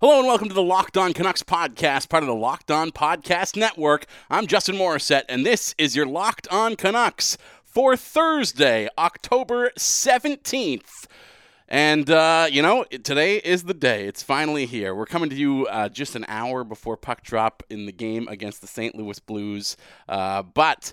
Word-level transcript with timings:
Hello 0.00 0.20
and 0.20 0.28
welcome 0.28 0.46
to 0.46 0.54
the 0.54 0.62
Locked 0.62 0.96
On 0.96 1.12
Canucks 1.12 1.42
podcast, 1.42 2.08
part 2.08 2.22
of 2.22 2.28
the 2.28 2.34
Locked 2.34 2.70
On 2.70 2.92
Podcast 2.92 3.56
Network. 3.56 4.06
I'm 4.30 4.46
Justin 4.46 4.76
Morissette, 4.76 5.24
and 5.28 5.44
this 5.44 5.74
is 5.76 5.96
your 5.96 6.06
Locked 6.06 6.46
On 6.52 6.76
Canucks 6.76 7.36
for 7.64 7.96
Thursday, 7.96 8.88
October 8.96 9.72
17th. 9.76 11.08
And, 11.66 12.08
uh, 12.08 12.46
you 12.48 12.62
know, 12.62 12.84
today 12.84 13.38
is 13.38 13.64
the 13.64 13.74
day. 13.74 14.06
It's 14.06 14.22
finally 14.22 14.66
here. 14.66 14.94
We're 14.94 15.04
coming 15.04 15.30
to 15.30 15.36
you 15.36 15.66
uh, 15.66 15.88
just 15.88 16.14
an 16.14 16.24
hour 16.28 16.62
before 16.62 16.96
puck 16.96 17.24
drop 17.24 17.64
in 17.68 17.86
the 17.86 17.92
game 17.92 18.28
against 18.28 18.60
the 18.60 18.68
St. 18.68 18.94
Louis 18.94 19.18
Blues. 19.18 19.76
Uh, 20.08 20.44
but 20.44 20.92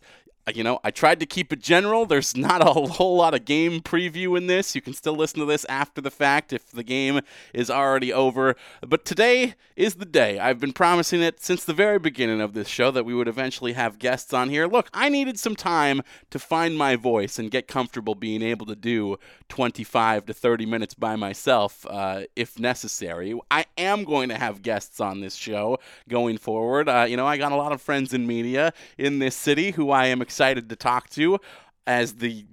you 0.54 0.64
know, 0.64 0.80
I 0.84 0.91
tried 0.91 1.20
to 1.21 1.25
keep 1.25 1.52
it 1.52 1.59
general. 1.59 2.05
There's 2.05 2.38
not 2.38 2.62
a 2.62 2.71
whole 2.71 3.18
lot 3.18 3.34
of 3.34 3.45
game 3.45 3.82
preview 3.82 4.38
in 4.38 4.45
this. 4.45 4.75
You 4.75 4.82
can 4.82 4.94
still 4.94 5.16
listen 5.16 5.39
to 5.39 5.45
this 5.45 5.66
after 5.66 6.02
the 6.02 6.12
fact 6.12 6.54
if 6.54 6.70
the 6.70 6.84
game 6.84 7.21
is 7.54 7.71
already 7.71 8.14
over. 8.14 8.55
But 8.81 9.05
today 9.05 9.55
is 9.76 9.95
the 9.95 10.05
day. 10.05 10.38
I've 10.38 10.59
been 10.59 10.73
promising 10.73 11.22
it 11.22 11.41
since 11.41 11.63
the 11.63 11.73
very 11.73 11.98
beginning 11.98 12.41
of 12.41 12.53
this 12.53 12.67
show 12.67 12.91
that 12.91 13.05
we 13.05 13.16
would 13.16 13.27
eventually 13.27 13.73
have 13.73 13.98
guests 13.98 14.34
on 14.34 14.50
here. 14.50 14.67
Look, 14.67 14.89
I 14.94 15.09
needed 15.09 15.39
some 15.39 15.55
time 15.55 16.02
to 16.30 16.38
find 16.38 16.77
my 16.77 16.95
voice 16.95 17.39
and 17.39 17.50
get 17.50 17.67
comfortable 17.67 18.14
being 18.14 18.44
able 18.44 18.67
to 18.67 18.75
do 18.75 19.17
25 19.50 20.27
to 20.27 20.34
30 20.34 20.66
minutes 20.67 20.94
by 20.94 21.16
myself 21.16 21.88
uh, 21.89 22.22
if 22.36 22.59
necessary. 22.59 23.38
I 23.50 23.66
am 23.80 24.03
going 24.03 24.30
to 24.30 24.36
have 24.38 24.62
guests 24.62 25.00
on 25.00 25.22
this 25.22 25.34
show 25.34 25.80
going 26.08 26.38
forward. 26.38 26.88
Uh, 26.88 27.08
you 27.09 27.17
know, 27.17 27.25
I 27.25 27.38
got 27.38 27.52
a 27.52 27.55
lot 27.55 27.72
of 27.72 27.81
friends 27.81 28.14
in 28.14 28.27
media 28.27 28.73
in 29.00 29.17
this 29.17 29.36
city 29.36 29.72
who 29.72 29.89
I 29.89 30.05
am 30.05 30.22
excited 30.22 30.34
to 30.70 30.75
talk 30.75 31.09
to 31.12 31.39
as 31.88 32.16
the 32.16 32.45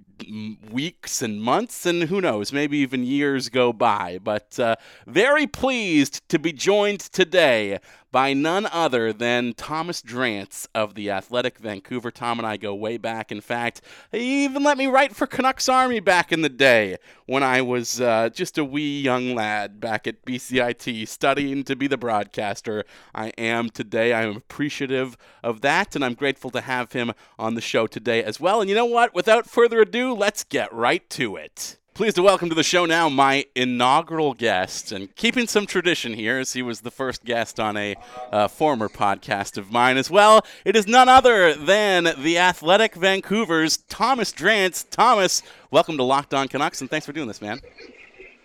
weeks 0.71 1.21
and 1.21 1.41
months 1.41 1.85
and 1.85 2.03
who 2.03 2.21
knows, 2.21 2.53
maybe 2.53 2.77
even 2.77 3.03
years 3.03 3.49
go 3.49 3.73
by. 3.73 4.19
But 4.23 4.59
uh, 4.59 4.75
very 5.07 5.47
pleased 5.47 6.27
to 6.29 6.39
be 6.39 6.53
joined 6.53 6.99
today 7.01 7.79
by 8.13 8.31
none 8.31 8.67
other 8.67 9.11
than 9.11 9.55
Thomas 9.55 9.99
Drance 9.99 10.67
of 10.75 10.93
the 10.93 11.09
Athletic 11.09 11.57
Vancouver. 11.57 12.11
Tom 12.11 12.37
and 12.37 12.45
I 12.45 12.57
go 12.57 12.75
way 12.75 12.97
back. 12.97 13.31
In 13.31 13.41
fact, 13.41 13.81
he 14.11 14.45
even 14.45 14.61
let 14.61 14.77
me 14.77 14.85
write 14.85 15.15
for 15.15 15.25
Canucks 15.25 15.67
Army 15.67 15.99
back 15.99 16.31
in 16.31 16.43
the 16.43 16.47
day 16.47 16.97
when 17.25 17.41
I 17.41 17.63
was 17.63 17.99
uh, 17.99 18.29
just 18.29 18.59
a 18.59 18.63
wee 18.63 19.01
young 19.01 19.33
lad 19.33 19.79
back 19.79 20.05
at 20.05 20.23
BCIT 20.25 21.07
studying 21.07 21.63
to 21.63 21.75
be 21.75 21.87
the 21.87 21.97
broadcaster 21.97 22.85
I 23.15 23.29
am 23.29 23.71
today. 23.71 24.13
I 24.13 24.21
am 24.21 24.37
appreciative 24.37 25.17
of 25.43 25.61
that, 25.61 25.95
and 25.95 26.05
I'm 26.05 26.13
grateful 26.13 26.51
to 26.51 26.61
have 26.61 26.91
him 26.91 27.13
on 27.39 27.55
the 27.55 27.61
show 27.61 27.87
today 27.87 28.23
as 28.23 28.39
well. 28.39 28.61
And 28.61 28.69
you 28.69 28.75
know 28.75 28.85
what? 28.85 29.15
Without 29.15 29.49
further 29.49 29.81
ado, 29.81 30.13
let's 30.13 30.43
get 30.43 30.71
right 30.71 31.09
to 31.09 31.35
it. 31.35 31.79
Pleased 31.93 32.15
to 32.15 32.23
welcome 32.23 32.49
to 32.49 32.55
the 32.55 32.63
show 32.63 32.87
now 32.87 33.07
my 33.07 33.45
inaugural 33.55 34.33
guest, 34.33 34.91
and 34.91 35.15
keeping 35.15 35.45
some 35.45 35.67
tradition 35.67 36.13
here, 36.13 36.39
as 36.39 36.53
he 36.53 36.63
was 36.63 36.81
the 36.81 36.89
first 36.89 37.23
guest 37.23 37.59
on 37.59 37.77
a 37.77 37.95
uh, 38.31 38.47
former 38.47 38.89
podcast 38.89 39.59
of 39.59 39.71
mine 39.71 39.97
as 39.97 40.09
well. 40.09 40.43
It 40.65 40.75
is 40.75 40.87
none 40.87 41.07
other 41.07 41.53
than 41.53 42.09
the 42.17 42.39
Athletic 42.39 42.95
Vancouver's 42.95 43.77
Thomas 43.89 44.33
Drance. 44.33 44.83
Thomas, 44.89 45.43
welcome 45.69 45.95
to 45.97 46.03
Locked 46.03 46.33
On 46.33 46.47
Canucks, 46.47 46.81
and 46.81 46.89
thanks 46.89 47.05
for 47.05 47.13
doing 47.13 47.27
this, 47.27 47.43
man. 47.43 47.61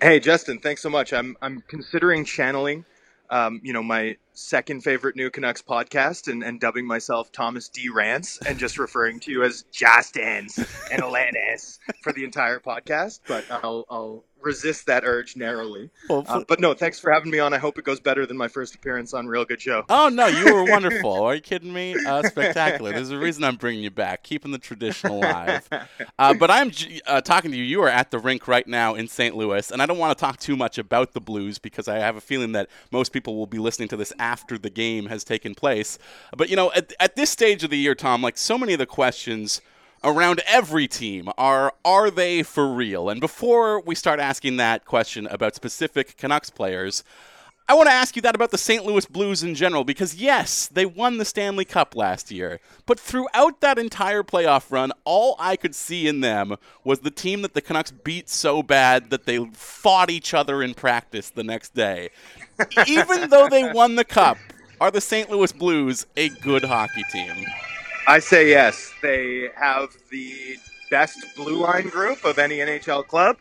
Hey, 0.02 0.20
Justin, 0.20 0.58
thanks 0.58 0.82
so 0.82 0.90
much. 0.90 1.14
I'm 1.14 1.34
I'm 1.40 1.62
considering 1.68 2.26
channeling 2.26 2.84
um, 3.30 3.60
you 3.62 3.72
know, 3.72 3.82
my 3.82 4.16
second 4.32 4.82
favorite 4.82 5.16
new 5.16 5.30
Canucks 5.30 5.62
podcast 5.62 6.30
and, 6.30 6.42
and 6.42 6.60
dubbing 6.60 6.86
myself 6.86 7.32
Thomas 7.32 7.68
D. 7.68 7.88
Rance 7.88 8.38
and 8.46 8.58
just 8.58 8.78
referring 8.78 9.20
to 9.20 9.30
you 9.30 9.42
as 9.42 9.64
Justins 9.72 10.58
and 10.90 11.02
Alanis 11.02 11.78
for 12.02 12.12
the 12.12 12.24
entire 12.24 12.60
podcast. 12.60 13.20
But 13.26 13.44
I'll, 13.50 13.84
I'll 13.90 14.24
resist 14.40 14.86
that 14.86 15.04
urge 15.04 15.36
narrowly. 15.36 15.90
Well, 16.08 16.24
uh, 16.26 16.44
but 16.46 16.60
no, 16.60 16.74
thanks 16.74 16.98
for 16.98 17.10
having 17.10 17.30
me 17.30 17.38
on. 17.38 17.52
I 17.52 17.58
hope 17.58 17.78
it 17.78 17.84
goes 17.84 18.00
better 18.00 18.26
than 18.26 18.36
my 18.36 18.48
first 18.48 18.74
appearance 18.74 19.14
on 19.14 19.26
Real 19.26 19.44
Good 19.44 19.60
Show. 19.60 19.84
Oh 19.88 20.08
no, 20.08 20.26
you 20.26 20.54
were 20.54 20.64
wonderful. 20.70 21.12
Are 21.12 21.34
you 21.34 21.40
kidding 21.40 21.72
me? 21.72 21.96
Uh, 22.06 22.22
spectacular. 22.22 22.92
There's 22.92 23.10
a 23.10 23.18
reason 23.18 23.44
I'm 23.44 23.56
bringing 23.56 23.82
you 23.82 23.90
back, 23.90 24.22
keeping 24.22 24.52
the 24.52 24.58
tradition 24.58 25.10
alive. 25.10 25.68
Uh, 26.18 26.34
but 26.34 26.50
I'm 26.50 26.72
uh, 27.06 27.20
talking 27.20 27.50
to 27.52 27.56
you. 27.56 27.62
You 27.62 27.82
are 27.82 27.88
at 27.88 28.10
the 28.10 28.18
rink 28.18 28.48
right 28.48 28.66
now 28.66 28.94
in 28.94 29.06
St. 29.08 29.36
Louis, 29.36 29.70
and 29.70 29.80
I 29.80 29.86
don't 29.86 29.98
want 29.98 30.16
to 30.16 30.20
talk 30.20 30.38
too 30.38 30.56
much 30.56 30.76
about 30.76 31.12
the 31.12 31.20
Blues 31.20 31.58
because 31.58 31.86
I 31.86 31.98
have 31.98 32.16
a 32.16 32.20
feeling 32.20 32.52
that 32.52 32.68
most 32.90 33.12
people 33.12 33.36
will 33.36 33.46
be 33.46 33.58
listening 33.58 33.88
to 33.88 33.96
this 33.96 34.12
after 34.18 34.58
the 34.58 34.70
game 34.70 35.06
has 35.06 35.22
taken 35.22 35.54
place. 35.54 35.98
But 36.36 36.48
you 36.48 36.56
know, 36.56 36.72
at, 36.72 36.92
at 36.98 37.14
this 37.14 37.30
stage 37.30 37.62
of 37.62 37.70
the 37.70 37.78
year, 37.78 37.94
Tom, 37.94 38.22
like 38.22 38.36
so 38.36 38.58
many 38.58 38.72
of 38.72 38.78
the 38.78 38.86
questions 38.86 39.60
around 40.04 40.40
every 40.46 40.88
team 40.88 41.28
are 41.36 41.72
are 41.84 42.10
they 42.10 42.42
for 42.42 42.72
real? 42.72 43.08
And 43.08 43.20
before 43.20 43.80
we 43.80 43.94
start 43.94 44.20
asking 44.20 44.56
that 44.56 44.84
question 44.84 45.26
about 45.26 45.54
specific 45.54 46.16
Canucks 46.16 46.50
players, 46.50 47.04
I 47.70 47.74
want 47.74 47.88
to 47.88 47.94
ask 47.94 48.16
you 48.16 48.22
that 48.22 48.34
about 48.34 48.50
the 48.50 48.56
St. 48.56 48.86
Louis 48.86 49.04
Blues 49.04 49.42
in 49.42 49.54
general 49.54 49.84
because 49.84 50.14
yes, 50.14 50.68
they 50.68 50.86
won 50.86 51.18
the 51.18 51.24
Stanley 51.26 51.66
Cup 51.66 51.94
last 51.94 52.30
year, 52.30 52.60
but 52.86 52.98
throughout 52.98 53.60
that 53.60 53.78
entire 53.78 54.22
playoff 54.22 54.70
run, 54.70 54.90
all 55.04 55.36
I 55.38 55.56
could 55.56 55.74
see 55.74 56.08
in 56.08 56.20
them 56.22 56.56
was 56.82 57.00
the 57.00 57.10
team 57.10 57.42
that 57.42 57.52
the 57.52 57.60
Canucks 57.60 57.90
beat 57.90 58.30
so 58.30 58.62
bad 58.62 59.10
that 59.10 59.26
they 59.26 59.44
fought 59.52 60.08
each 60.08 60.32
other 60.32 60.62
in 60.62 60.72
practice 60.72 61.28
the 61.28 61.44
next 61.44 61.74
day. 61.74 62.08
Even 62.86 63.28
though 63.28 63.48
they 63.48 63.70
won 63.70 63.96
the 63.96 64.04
cup, 64.04 64.38
are 64.80 64.90
the 64.90 65.00
St. 65.00 65.28
Louis 65.28 65.52
Blues 65.52 66.06
a 66.16 66.30
good 66.30 66.64
hockey 66.64 67.02
team? 67.12 67.34
I 68.08 68.20
say 68.20 68.48
yes. 68.48 68.90
They 69.02 69.50
have 69.54 69.94
the 70.10 70.56
best 70.90 71.18
blue 71.36 71.56
line 71.56 71.90
group 71.90 72.24
of 72.24 72.38
any 72.38 72.56
NHL 72.56 73.06
club. 73.06 73.36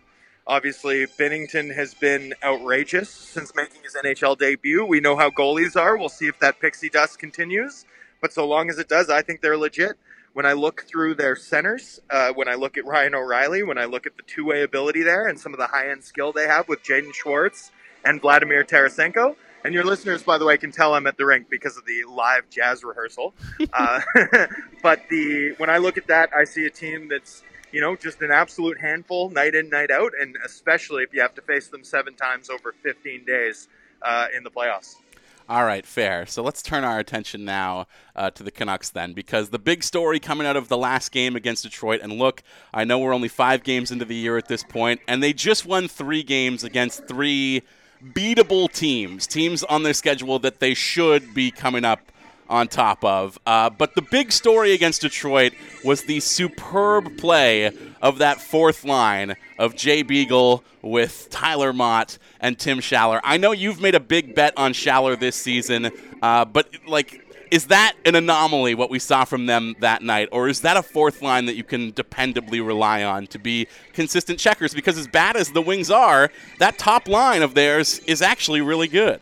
Obviously, 0.46 1.06
Binnington 1.06 1.74
has 1.74 1.94
been 1.94 2.34
outrageous 2.44 3.10
since 3.10 3.56
making 3.56 3.84
his 3.84 3.96
NHL 3.96 4.38
debut. 4.38 4.84
We 4.86 5.00
know 5.00 5.16
how 5.16 5.30
goalies 5.30 5.78
are. 5.78 5.96
We'll 5.96 6.10
see 6.10 6.28
if 6.28 6.38
that 6.40 6.60
pixie 6.60 6.90
dust 6.90 7.18
continues. 7.18 7.86
But 8.22 8.34
so 8.34 8.46
long 8.46 8.70
as 8.70 8.78
it 8.78 8.90
does, 8.90 9.10
I 9.10 9.22
think 9.22 9.40
they're 9.40 9.58
legit. 9.58 9.94
When 10.34 10.46
I 10.46 10.52
look 10.52 10.84
through 10.86 11.16
their 11.16 11.38
centers, 11.38 12.02
uh, 12.10 12.34
when 12.34 12.50
I 12.50 12.56
look 12.56 12.78
at 12.78 12.86
Ryan 12.86 13.16
O'Reilly, 13.16 13.64
when 13.64 13.78
I 13.78 13.86
look 13.86 14.06
at 14.06 14.18
the 14.18 14.24
two 14.24 14.44
way 14.44 14.64
ability 14.64 15.02
there 15.02 15.30
and 15.30 15.40
some 15.40 15.54
of 15.54 15.60
the 15.60 15.68
high 15.68 15.90
end 15.90 16.04
skill 16.04 16.34
they 16.34 16.46
have 16.46 16.68
with 16.68 16.84
Jaden 16.84 17.14
Schwartz 17.14 17.72
and 18.04 18.20
Vladimir 18.20 18.66
Tarasenko, 18.66 19.38
and 19.64 19.74
your 19.74 19.84
listeners, 19.84 20.24
by 20.24 20.38
the 20.38 20.46
way, 20.46 20.58
can 20.58 20.72
tell 20.72 20.94
I'm 20.94 21.08
at 21.08 21.18
the 21.18 21.26
rink 21.26 21.50
because 21.50 21.78
of 21.78 21.86
the 21.86 22.04
live 22.10 22.50
jazz 22.50 22.84
rehearsal. 22.84 23.34
uh, 23.74 24.02
but 24.84 25.02
the 25.10 25.56
when 25.58 25.70
I 25.70 25.78
look 25.78 25.98
at 25.98 26.08
that, 26.08 26.30
I 26.36 26.44
see 26.44 26.66
a 26.66 26.70
team 26.70 27.08
that's 27.10 27.44
you 27.72 27.82
know 27.82 27.96
just 27.96 28.22
an 28.22 28.32
absolute 28.32 28.80
handful, 28.80 29.30
night 29.30 29.56
in, 29.56 29.70
night 29.70 29.92
out, 29.92 30.14
and 30.20 30.38
especially 30.46 31.04
if 31.04 31.14
you 31.14 31.22
have 31.22 31.36
to 31.36 31.42
face 31.42 31.68
them 31.68 31.84
seven 31.84 32.16
times 32.16 32.50
over 32.50 32.74
15 32.84 33.26
days 33.26 33.68
uh, 34.02 34.28
in 34.36 34.44
the 34.44 34.52
playoffs. 34.52 34.96
All 35.50 35.64
right, 35.64 35.86
fair. 35.86 36.26
So 36.26 36.44
let's 36.44 36.62
turn 36.62 36.84
our 36.84 37.00
attention 37.00 37.46
now 37.46 37.88
uh, 38.18 38.32
to 38.32 38.44
the 38.44 38.52
Canucks 38.52 38.90
then, 38.90 39.14
because 39.14 39.50
the 39.50 39.60
big 39.60 39.82
story 39.82 40.20
coming 40.20 40.46
out 40.46 40.58
of 40.58 40.68
the 40.68 40.78
last 40.78 41.14
game 41.14 41.38
against 41.38 41.64
Detroit, 41.64 42.02
and 42.04 42.14
look, 42.14 42.44
I 42.74 42.84
know 42.84 43.00
we're 43.00 43.14
only 43.14 43.30
five 43.30 43.64
games 43.64 43.90
into 43.90 44.04
the 44.04 44.16
year 44.16 44.38
at 44.38 44.50
this 44.50 44.62
point, 44.62 45.00
and 45.08 45.24
they 45.24 45.32
just 45.32 45.66
won 45.66 45.88
three 45.88 46.22
games 46.22 46.66
against 46.66 47.08
three 47.08 47.64
beatable 48.04 48.72
teams, 48.72 49.28
teams 49.28 49.64
on 49.64 49.84
their 49.84 49.94
schedule 49.94 50.40
that 50.40 50.60
they 50.60 50.74
should 50.74 51.34
be 51.34 51.52
coming 51.52 51.86
up 51.86 52.00
on 52.50 52.68
top 52.68 53.04
of. 53.04 53.38
Uh, 53.46 53.70
but 53.70 53.96
the 53.96 54.02
big 54.02 54.32
story 54.32 54.72
against 54.72 55.02
Detroit 55.02 55.54
was 55.84 56.04
the 56.04 56.20
superb 56.20 57.18
play 57.18 57.72
of 58.02 58.20
that 58.20 58.40
fourth 58.40 58.86
line 58.86 59.36
of 59.60 59.76
Jay 59.76 60.02
Beagle 60.02 60.64
with 60.82 61.28
Tyler 61.30 61.74
Motte 61.74 62.18
and 62.40 62.58
Tim 62.58 62.80
Schaller. 62.80 63.20
I 63.24 63.38
know 63.38 63.52
you've 63.52 63.82
made 63.82 63.96
a 63.96 64.00
big 64.00 64.36
bet 64.36 64.54
on 64.58 64.74
Schaller 64.74 65.20
this 65.20 65.36
season, 65.36 65.92
uh, 66.22 66.46
but 66.46 66.70
like 66.88 67.27
is 67.52 67.68
that 67.68 67.96
an 68.06 68.16
anomaly 68.16 68.76
what 68.76 68.90
we 68.90 69.00
saw 69.00 69.26
from 69.26 69.46
them 69.46 69.76
that 69.80 70.02
night? 70.02 70.30
Or 70.32 70.48
is 70.48 70.62
that 70.62 70.78
a 70.78 70.84
fourth 70.84 71.22
line 71.22 71.46
that 71.46 71.56
you 71.56 71.64
can 71.64 71.92
dependably 71.92 72.66
rely 72.66 73.04
on 73.04 73.28
to 73.28 73.40
be 73.40 73.68
consistent 73.94 74.40
checkers? 74.40 74.74
Because 74.74 74.98
as 74.98 75.08
bad 75.08 75.36
as 75.36 75.52
the 75.52 75.62
wings 75.62 75.90
are 75.90 76.32
that 76.60 76.78
top 76.78 77.08
line 77.08 77.42
of 77.42 77.54
theirs 77.54 78.00
is 78.00 78.22
actually 78.22 78.62
really 78.62 78.88
good. 78.88 79.22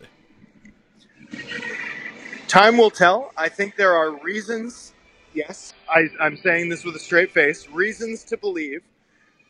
Time 2.48 2.76
will 2.76 2.90
tell. 2.90 3.32
I 3.36 3.48
think 3.48 3.76
there 3.76 3.94
are 3.94 4.10
reasons 4.22 4.92
yes 5.36 5.74
I, 5.88 6.08
am 6.20 6.36
saying 6.38 6.70
this 6.70 6.84
with 6.84 6.96
a 6.96 6.98
straight 6.98 7.30
face 7.30 7.68
reasons 7.68 8.24
to 8.24 8.36
believe 8.36 8.82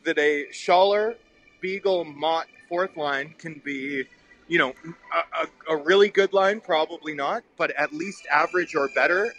that 0.05 0.19
a 0.19 0.46
Schaller, 0.52 1.14
Beagle, 1.61 2.05
Motte 2.05 2.49
fourth 2.69 2.96
line 2.96 3.34
can 3.38 3.61
be 3.64 4.05
you 4.48 4.58
know, 4.58 4.75
a, 5.12 5.72
a, 5.72 5.75
a, 5.75 5.82
really 5.82 6.08
good 6.08 6.32
line, 6.32 6.60
probably 6.60 7.14
not, 7.14 7.43
but 7.56 7.70
at 7.72 7.93
least 7.93 8.26
average 8.31 8.75
or 8.75 8.88
better 8.88 9.34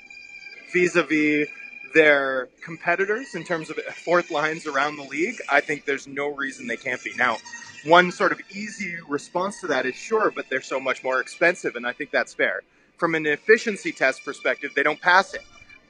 vis-a-vis 0.74 1.48
their 1.94 2.50
competitors 2.62 3.34
in 3.34 3.44
terms 3.44 3.70
of 3.70 3.78
fourth 3.78 4.30
lines 4.32 4.68
around 4.68 4.98
the 4.98 5.04
league. 5.04 5.38
I 5.50 5.62
think 5.62 5.86
there's 5.86 6.08
no 6.08 6.28
reason 6.28 6.68
they 6.68 6.78
can't 6.78 7.02
be. 7.04 7.14
Now, 7.16 7.38
one 7.86 8.12
sort 8.12 8.32
of 8.32 8.42
easy 8.52 8.96
response 9.08 9.62
to 9.62 9.68
that 9.68 9.86
is 9.86 9.96
sure, 9.96 10.32
but 10.32 10.46
they're 10.50 10.62
so 10.62 10.80
much 10.80 11.04
more 11.04 11.22
expensive, 11.22 11.76
and 11.76 11.88
I 11.88 11.94
think 11.94 12.12
that's 12.12 12.34
fair. 12.34 12.62
From 12.98 13.16
an 13.16 13.26
efficiency 13.26 13.92
test 13.92 14.26
perspective, 14.26 14.74
they 14.76 14.84
don't 14.84 15.00
pass 15.00 15.34
it. 15.34 15.44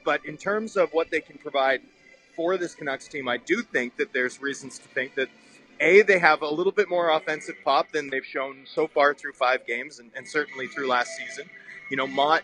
But 0.04 0.24
in 0.24 0.36
terms 0.36 0.76
of 0.76 0.90
what 0.92 1.10
they 1.10 1.20
can 1.20 1.38
provide 1.38 1.82
for 2.36 2.56
this 2.56 2.74
Canucks 2.74 3.08
team, 3.08 3.28
I 3.28 3.36
do 3.36 3.62
think 3.62 3.96
that 3.96 4.12
there's 4.12 4.40
reasons 4.40 4.78
to 4.78 4.88
think 4.88 5.16
that 5.16 5.28
A, 5.80 6.02
they 6.02 6.18
have 6.18 6.42
a 6.42 6.48
little 6.48 6.72
bit 6.72 6.88
more 6.88 7.10
offensive 7.10 7.56
pop 7.64 7.92
than 7.92 8.10
they've 8.10 8.24
shown 8.24 8.64
so 8.66 8.86
far 8.86 9.14
through 9.14 9.32
five 9.32 9.66
games 9.66 9.98
and, 9.98 10.10
and 10.16 10.26
certainly 10.26 10.66
through 10.66 10.88
last 10.88 11.16
season. 11.16 11.48
You 11.90 11.96
know, 11.96 12.06
Motte 12.06 12.42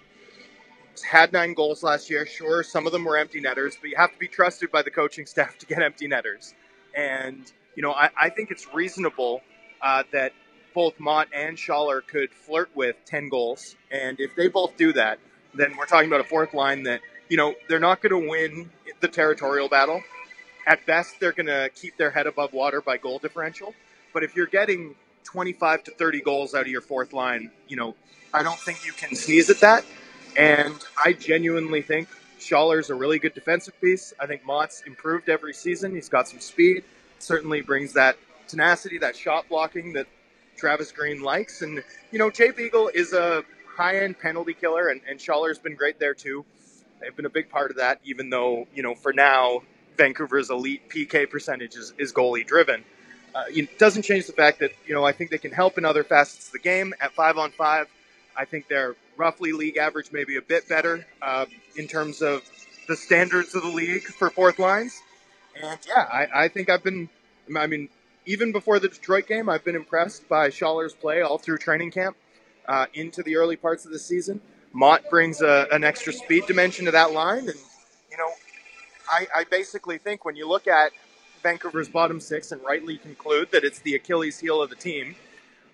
had 1.03 1.33
nine 1.33 1.55
goals 1.55 1.83
last 1.83 2.11
year. 2.11 2.27
Sure, 2.27 2.63
some 2.63 2.87
of 2.87 2.93
them 2.93 3.05
were 3.05 3.17
empty 3.17 3.41
netters, 3.41 3.77
but 3.81 3.91
you 3.91 3.97
have 3.97 4.13
to 4.13 4.19
be 4.19 4.29
trusted 4.29 4.71
by 4.71 4.83
the 4.83 4.91
coaching 4.91 5.27
staff 5.35 5.59
to 5.59 5.67
get 5.67 5.83
empty 5.83 6.07
netters. 6.07 6.55
And, 6.95 7.51
you 7.75 7.83
know, 7.83 7.93
I, 7.93 8.11
I 8.17 8.31
think 8.31 8.51
it's 8.51 8.67
reasonable 8.73 9.43
uh, 9.83 10.05
that 10.13 10.33
both 10.75 10.99
Motte 10.99 11.29
and 11.35 11.57
Schaller 11.57 12.07
could 12.07 12.33
flirt 12.33 12.71
with 12.75 12.97
10 13.07 13.29
goals. 13.29 13.77
And 13.91 14.21
if 14.21 14.35
they 14.37 14.49
both 14.49 14.77
do 14.77 14.93
that, 14.93 15.19
then 15.55 15.77
we're 15.77 15.87
talking 15.87 16.09
about 16.09 16.21
a 16.21 16.25
fourth 16.29 16.53
line 16.53 16.85
that, 16.85 17.01
you 17.29 17.37
know, 17.37 17.55
they're 17.69 17.81
not 17.81 18.03
going 18.03 18.23
to 18.23 18.29
win 18.29 18.71
the 19.01 19.09
territorial 19.09 19.69
battle. 19.69 20.03
At 20.67 20.87
best, 20.87 21.21
they're 21.21 21.33
going 21.33 21.47
to 21.47 21.71
keep 21.75 21.97
their 21.97 22.11
head 22.11 22.27
above 22.27 22.53
water 22.53 22.81
by 22.81 22.97
goal 22.97 23.19
differential. 23.19 23.75
But 24.13 24.25
if 24.25 24.35
you're 24.35 24.47
getting 24.47 24.95
25 25.25 25.85
to 25.85 25.91
30 25.91 26.21
goals 26.21 26.55
out 26.55 26.63
of 26.63 26.69
your 26.69 26.81
fourth 26.81 27.13
line, 27.13 27.51
you 27.69 27.77
know, 27.77 27.95
I 28.33 28.43
don't 28.43 28.59
think 28.59 28.87
you 28.87 28.93
can 28.93 29.15
sneeze 29.15 29.51
at 29.51 29.61
that. 29.61 29.85
And 30.37 30.75
I 31.03 31.13
genuinely 31.13 31.83
think 31.83 32.09
Schaller's 32.41 32.91
a 32.91 32.95
really 32.95 33.19
good 33.19 33.35
defensive 33.35 33.79
piece. 33.81 34.13
I 34.19 34.27
think 34.27 34.45
Motte's 34.45 34.83
improved 34.87 35.29
every 35.29 35.55
season. 35.55 35.95
He's 35.95 36.09
got 36.09 36.29
some 36.29 36.41
speed. 36.41 36.85
Certainly 37.19 37.63
brings 37.63 37.93
that 37.95 38.17
tenacity, 38.49 38.99
that 38.99 39.17
shot 39.17 39.49
blocking 39.49 39.93
that 39.95 40.07
Travis 40.57 40.93
Green 40.93 41.23
likes. 41.23 41.63
And, 41.63 41.83
you 42.11 42.19
know, 42.19 42.31
Jay 42.31 42.51
Beagle 42.51 42.89
is 42.89 43.13
a 43.13 43.45
high 43.77 43.99
end 43.99 44.19
penalty 44.19 44.55
killer, 44.55 44.89
and, 44.89 45.01
and 45.09 45.21
Schaller's 45.21 45.59
been 45.59 45.75
great 45.75 45.99
there 45.99 46.15
too. 46.15 46.45
They've 47.01 47.15
been 47.15 47.27
a 47.27 47.31
big 47.31 47.51
part 47.51 47.71
of 47.71 47.79
that, 47.79 48.01
even 48.05 48.31
though, 48.31 48.67
you 48.75 48.83
know, 48.83 48.95
for 48.95 49.13
now, 49.13 49.63
Vancouver's 49.97 50.51
elite 50.51 50.89
PK 50.89 51.29
percentage 51.29 51.77
is, 51.77 51.93
is 51.99 52.13
goalie 52.13 52.47
driven. 52.47 52.85
Uh, 53.35 53.45
it 53.49 53.79
doesn't 53.79 54.03
change 54.03 54.27
the 54.27 54.33
fact 54.33 54.61
that, 54.61 54.71
you 54.87 54.95
know, 54.95 55.05
I 55.05 55.13
think 55.13 55.31
they 55.31 55.39
can 55.39 55.51
help 55.51 55.77
in 55.77 55.85
other 55.85 56.05
facets 56.05 56.47
of 56.47 56.53
the 56.53 56.59
game. 56.61 56.95
At 57.01 57.13
five 57.13 57.37
on 57.37 57.51
five, 57.51 57.89
I 58.37 58.45
think 58.45 58.69
they're 58.69 58.95
roughly 59.17 59.53
league 59.53 59.77
average, 59.77 60.13
maybe 60.13 60.37
a 60.37 60.43
bit 60.43 60.69
better 60.69 61.05
uh, 61.21 61.47
in 61.77 61.89
terms 61.89 62.23
of 62.23 62.43
the 62.87 62.97
standards 62.97 63.55
of 63.55 63.63
the 63.63 63.69
league 63.69 64.03
for 64.03 64.31
fourth 64.31 64.59
lines. 64.59 65.01
And 65.61 65.79
yeah, 65.87 66.03
I, 66.03 66.45
I 66.45 66.49
think 66.49 66.71
I've 66.71 66.85
been, 66.85 67.09
I 67.57 67.67
mean, 67.67 67.89
even 68.27 68.53
before 68.53 68.79
the 68.79 68.89
Detroit 68.89 69.27
game, 69.27 69.49
I've 69.49 69.65
been 69.65 69.77
impressed 69.77 70.29
by 70.29 70.51
Schaller's 70.51 70.95
play 70.95 71.21
all 71.21 71.39
through 71.39 71.59
training 71.59 71.91
camp 71.91 72.17
uh, 72.67 72.87
into 72.95 73.23
the 73.23 73.37
early 73.37 73.57
parts 73.57 73.85
of 73.85 73.93
the 73.93 73.99
season. 73.99 74.41
Motte 74.73 75.09
brings 75.11 75.41
a, 75.43 75.67
an 75.71 75.85
extra 75.85 76.13
speed 76.13 76.47
dimension 76.47 76.85
to 76.87 76.93
that 76.93 77.13
line. 77.13 77.49
And, 77.49 77.59
I, 79.11 79.27
I 79.35 79.45
basically 79.45 79.99
think 79.99 80.25
when 80.25 80.37
you 80.37 80.49
look 80.49 80.67
at 80.67 80.93
Vancouver's 81.43 81.89
bottom 81.89 82.21
six 82.21 82.53
and 82.53 82.63
rightly 82.63 82.97
conclude 82.97 83.51
that 83.53 83.65
it's 83.65 83.81
the 83.81 83.95
Achilles 83.95 84.39
heel 84.39 84.63
of 84.63 84.71
the 84.71 84.77
team, 84.77 85.15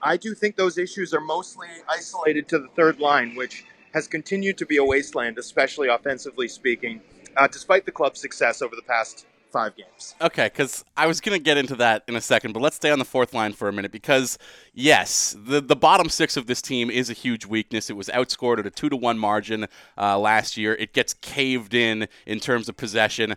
I 0.03 0.17
do 0.17 0.35
think 0.35 0.57
those 0.57 0.79
issues 0.79 1.15
are 1.15 1.21
mostly 1.21 1.69
isolated 1.89 2.49
to 2.49 2.59
the 2.59 2.69
third 2.69 2.99
line, 2.99 3.35
which 3.37 3.65
has 3.95 4.09
continued 4.09 4.57
to 4.59 4.67
be 4.67 4.79
a 4.79 4.85
wasteland, 4.85 5.39
especially 5.39 5.89
offensively 5.89 6.49
speaking, 6.49 7.01
uh, 7.37 7.47
despite 7.47 7.85
the 7.85 7.93
club's 7.93 8.21
success 8.21 8.63
over 8.63 8.75
the 8.75 8.83
past 8.83 9.27
five 9.51 9.77
games. 9.77 10.15
Okay, 10.21 10.45
because 10.47 10.85
I 10.97 11.07
was 11.07 11.21
going 11.21 11.39
to 11.39 11.43
get 11.43 11.57
into 11.57 11.77
that 11.77 12.05
in 12.09 12.17
a 12.17 12.21
second, 12.21 12.53
but 12.53 12.61
let's 12.61 12.77
stay 12.77 12.91
on 12.91 12.99
the 12.99 13.05
fourth 13.05 13.35
line 13.35 13.53
for 13.53 13.69
a 13.69 13.73
minute 13.73 13.93
because, 13.93 14.39
yes, 14.73 15.37
the, 15.39 15.61
the 15.61 15.77
bottom 15.77 16.09
six 16.09 16.37
of 16.37 16.47
this 16.47 16.63
team 16.63 16.91
is 16.91 17.11
a 17.11 17.13
huge 17.13 17.47
weakness. 17.47 17.91
It 17.91 17.97
was 17.97 18.09
outscored 18.09 18.59
at 18.59 18.67
a 18.67 18.71
two 18.71 18.89
to 18.89 18.97
one 18.97 19.19
margin 19.19 19.67
uh, 19.99 20.19
last 20.19 20.57
year. 20.57 20.75
It 20.75 20.93
gets 20.93 21.15
caved 21.15 21.75
in 21.75 22.09
in 22.27 22.41
terms 22.41 22.69
of 22.69 22.77
possession. 22.77 23.35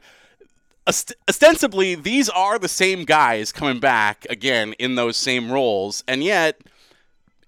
Ost- 0.86 1.16
ostensibly, 1.30 1.96
these 1.96 2.30
are 2.30 2.60
the 2.60 2.68
same 2.68 3.06
guys 3.06 3.52
coming 3.52 3.80
back 3.80 4.26
again 4.30 4.74
in 4.80 4.96
those 4.96 5.18
same 5.18 5.52
roles, 5.52 6.04
and 6.08 6.24
yet 6.24 6.62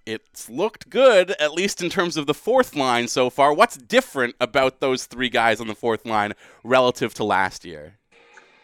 it's 0.05 0.49
looked 0.49 0.89
good, 0.89 1.31
at 1.31 1.53
least 1.53 1.81
in 1.81 1.89
terms 1.89 2.15
of 2.15 2.27
the 2.27 2.33
fourth 2.33 2.75
line 2.75 3.07
so 3.07 3.29
far. 3.29 3.53
What's 3.53 3.75
different 3.75 4.35
about 4.39 4.79
those 4.79 5.05
three 5.05 5.29
guys 5.29 5.59
on 5.59 5.67
the 5.67 5.75
fourth 5.75 6.05
line 6.05 6.33
relative 6.63 7.13
to 7.15 7.23
last 7.23 7.65
year? 7.65 7.97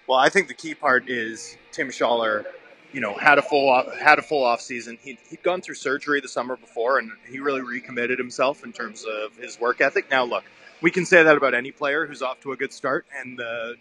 Well, 0.08 0.20
I 0.20 0.30
think 0.30 0.48
the 0.48 0.54
key 0.54 0.74
part 0.74 1.10
is 1.10 1.58
Tim 1.72 1.90
Schaller. 1.90 2.46
You 2.94 3.00
know, 3.00 3.14
had 3.14 3.38
a 3.38 3.42
full 3.42 3.70
off, 3.70 3.96
had 3.98 4.20
a 4.20 4.22
full 4.22 4.44
off 4.44 4.60
season. 4.60 4.98
He 5.02 5.18
he'd 5.30 5.44
gone 5.44 5.62
through 5.62 5.76
surgery 5.76 6.20
the 6.20 6.28
summer 6.28 6.58
before, 6.58 7.00
and 7.00 7.12
he 7.30 7.40
really 7.40 7.62
recommitted 7.62 8.20
himself 8.20 8.66
in 8.66 8.74
terms 8.74 9.06
of 9.06 9.38
his 9.38 9.60
work 9.62 9.80
ethic. 9.80 10.12
Now, 10.12 10.26
look, 10.26 10.44
we 10.82 10.92
can 10.92 11.06
say 11.06 11.24
that 11.24 11.38
about 11.38 11.54
any 11.54 11.72
player 11.72 12.06
who's 12.06 12.22
off 12.22 12.42
to 12.42 12.52
a 12.52 12.58
good 12.58 12.74
start, 12.74 13.06
and 13.18 13.40
the 13.40 13.76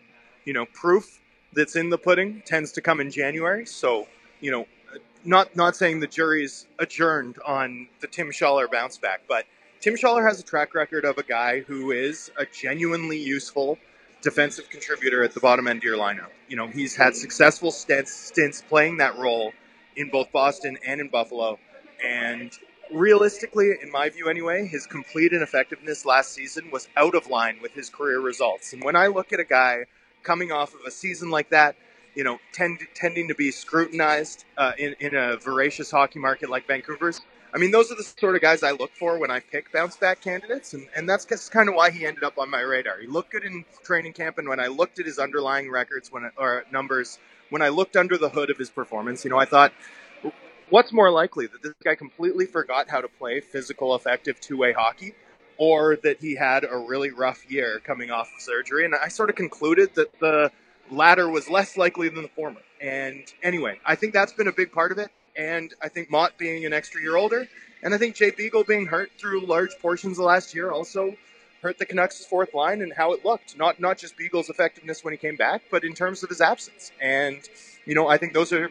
you 0.45 0.53
know 0.53 0.67
proof 0.67 1.21
that's 1.53 1.75
in 1.75 1.91
the 1.91 1.99
pudding 1.99 2.43
tends 2.47 2.73
to 2.73 2.81
come 2.81 3.01
in 3.01 3.11
January. 3.11 3.67
So, 3.67 4.07
you 4.41 4.53
know, 4.53 4.67
not 5.25 5.57
not 5.57 5.77
saying 5.77 6.01
the 6.01 6.07
jury's 6.07 6.67
adjourned 6.79 7.37
on 7.45 7.89
the 8.01 8.07
Tim 8.07 8.31
Schaller 8.31 8.71
bounce 8.71 8.99
back, 8.99 9.23
but 9.29 9.45
Tim 9.81 9.95
Schaller 9.95 10.27
has 10.27 10.41
a 10.41 10.45
track 10.45 10.75
record 10.75 11.05
of 11.05 11.19
a 11.19 11.23
guy 11.23 11.61
who 11.61 11.91
is 11.91 12.31
a 12.37 12.47
genuinely 12.47 13.19
useful 13.19 13.79
defensive 14.23 14.69
contributor 14.71 15.23
at 15.23 15.33
the 15.33 15.41
bottom 15.41 15.67
end 15.67 15.79
of 15.79 15.85
your 15.85 15.97
lineup. 15.97 16.31
You 16.49 16.57
know, 16.57 16.67
he's 16.67 16.97
had 16.97 17.15
successful 17.17 17.71
stints, 17.71 18.13
stints 18.13 18.63
playing 18.63 18.99
that 18.99 19.19
role 19.19 19.53
in 19.97 20.11
both 20.11 20.31
Boston 20.33 20.79
and 20.87 21.01
in 21.01 21.09
Buffalo. 21.09 21.59
And 22.05 22.53
realistically, 22.93 23.71
in 23.83 23.91
my 23.91 24.09
view 24.09 24.29
anyway, 24.29 24.67
his 24.67 24.87
complete 24.87 25.33
ineffectiveness 25.33 26.05
last 26.05 26.33
season 26.33 26.71
was 26.71 26.89
out 26.97 27.15
of 27.15 27.29
line 27.29 27.59
with 27.63 27.73
his 27.73 27.89
career 27.89 28.21
results. 28.21 28.73
And 28.73 28.83
when 28.83 28.97
I 28.97 29.07
look 29.09 29.33
at 29.33 29.41
a 29.41 29.45
guy 29.45 29.85
coming 30.23 30.53
off 30.53 30.75
of 30.75 30.81
a 30.87 30.91
season 30.91 31.31
like 31.31 31.51
that, 31.51 31.77
you 32.15 32.25
know, 32.25 32.39
tend, 32.53 32.81
tending 32.95 33.29
to 33.29 33.35
be 33.35 33.51
scrutinized 33.51 34.45
uh, 34.57 34.73
in, 34.79 34.97
in 35.01 35.15
a 35.15 35.37
voracious 35.37 35.91
hockey 35.91 36.19
market 36.19 36.51
like 36.51 36.67
Vancouver's, 36.67 37.21
I 37.53 37.59
mean, 37.59 37.73
those 37.73 37.91
are 37.91 37.97
the 37.97 38.05
sort 38.05 38.37
of 38.37 38.43
guys 38.43 38.63
I 38.63 38.71
look 38.71 38.93
for 38.95 39.19
when 39.19 39.31
I 39.31 39.41
pick 39.41 39.73
bounce 39.73 39.97
back 39.97 40.21
candidates, 40.21 40.73
and, 40.73 40.87
and 40.95 41.09
that's 41.09 41.25
kind 41.49 41.69
of 41.69 41.75
why 41.75 41.91
he 41.91 42.07
ended 42.07 42.23
up 42.23 42.39
on 42.39 42.49
my 42.49 42.61
radar. 42.61 43.01
He 43.01 43.09
looked 43.09 43.33
good 43.33 43.43
in 43.43 43.65
training 43.83 44.13
camp, 44.13 44.39
and 44.39 44.49
when 44.49 44.61
I 44.61 44.69
looked 44.69 45.01
at 45.01 45.07
his 45.07 45.19
underlying 45.19 45.69
records 45.69 46.13
when 46.13 46.31
or 46.37 46.65
numbers, 46.71 47.19
when 47.51 47.61
I 47.61 47.71
looked 47.71 47.97
under 47.97 48.17
the 48.17 48.29
hood 48.29 48.51
of 48.51 48.59
his 48.59 48.71
performance, 48.71 49.25
you 49.25 49.31
know, 49.31 49.39
I 49.39 49.47
thought, 49.47 49.73
what's 50.69 50.93
more 50.93 51.11
likely 51.11 51.49
that 51.49 51.63
this 51.63 51.75
guy 51.85 51.97
completely 51.97 52.47
forgot 52.47 52.89
how 52.89 53.01
to 53.01 53.09
play 53.09 53.41
physical, 53.41 53.97
effective 53.97 54.41
two 54.41 54.57
way 54.57 54.73
hockey, 54.73 55.15
or 55.59 55.97
that 56.05 56.21
he 56.21 56.37
had 56.37 56.65
a 56.65 56.77
really 56.77 57.11
rough 57.11 57.51
year 57.51 57.81
coming 57.85 58.13
off 58.13 58.29
of 58.37 58.41
surgery? 58.41 58.85
And 58.85 58.95
I 58.95 59.09
sort 59.09 59.29
of 59.29 59.35
concluded 59.35 59.97
that 59.97 60.21
the 60.21 60.53
latter 60.89 61.29
was 61.29 61.51
less 61.51 61.77
likely 61.77 62.09
than 62.11 62.23
the 62.23 62.29
former. 62.29 62.61
And 62.81 63.25
anyway, 63.43 63.81
I 63.85 63.97
think 63.97 64.13
that's 64.13 64.33
been 64.33 64.49
a 64.49 64.53
big 64.53 64.71
part 64.71 64.93
of 64.93 64.99
it 64.99 65.11
and 65.37 65.73
I 65.83 65.89
think 65.89 66.11
Motte 66.11 66.37
being 66.39 66.65
an 66.65 66.73
extra 66.73 67.01
year 67.01 67.17
older, 67.17 67.49
and 67.83 67.95
I 67.95 67.99
think 67.99 68.15
Jay 68.15 68.31
Beagle 68.31 68.65
being 68.65 68.87
hurt 68.87 69.11
through 69.19 69.47
large 69.47 69.79
portions 69.81 70.19
of 70.19 70.25
last 70.25 70.55
year 70.55 70.71
also 70.71 71.17
hurt 71.63 71.79
the 71.79 71.87
Canucks' 71.87 72.25
fourth 72.25 72.55
line 72.55 72.81
and 72.81 72.93
how 72.93 73.13
it 73.13 73.25
looked. 73.25 73.57
Not 73.57 73.81
not 73.81 73.99
just 73.99 74.17
Beagle's 74.17 74.49
effectiveness 74.49 75.05
when 75.05 75.13
he 75.13 75.19
came 75.19 75.37
back, 75.37 75.63
but 75.71 75.85
in 75.85 75.95
terms 75.95 76.23
of 76.23 76.29
his 76.29 76.41
absence. 76.41 76.93
And 77.01 77.41
you 77.87 77.95
know, 77.95 78.09
I 78.09 78.19
think 78.19 78.33
those 78.33 78.53
are 78.53 78.71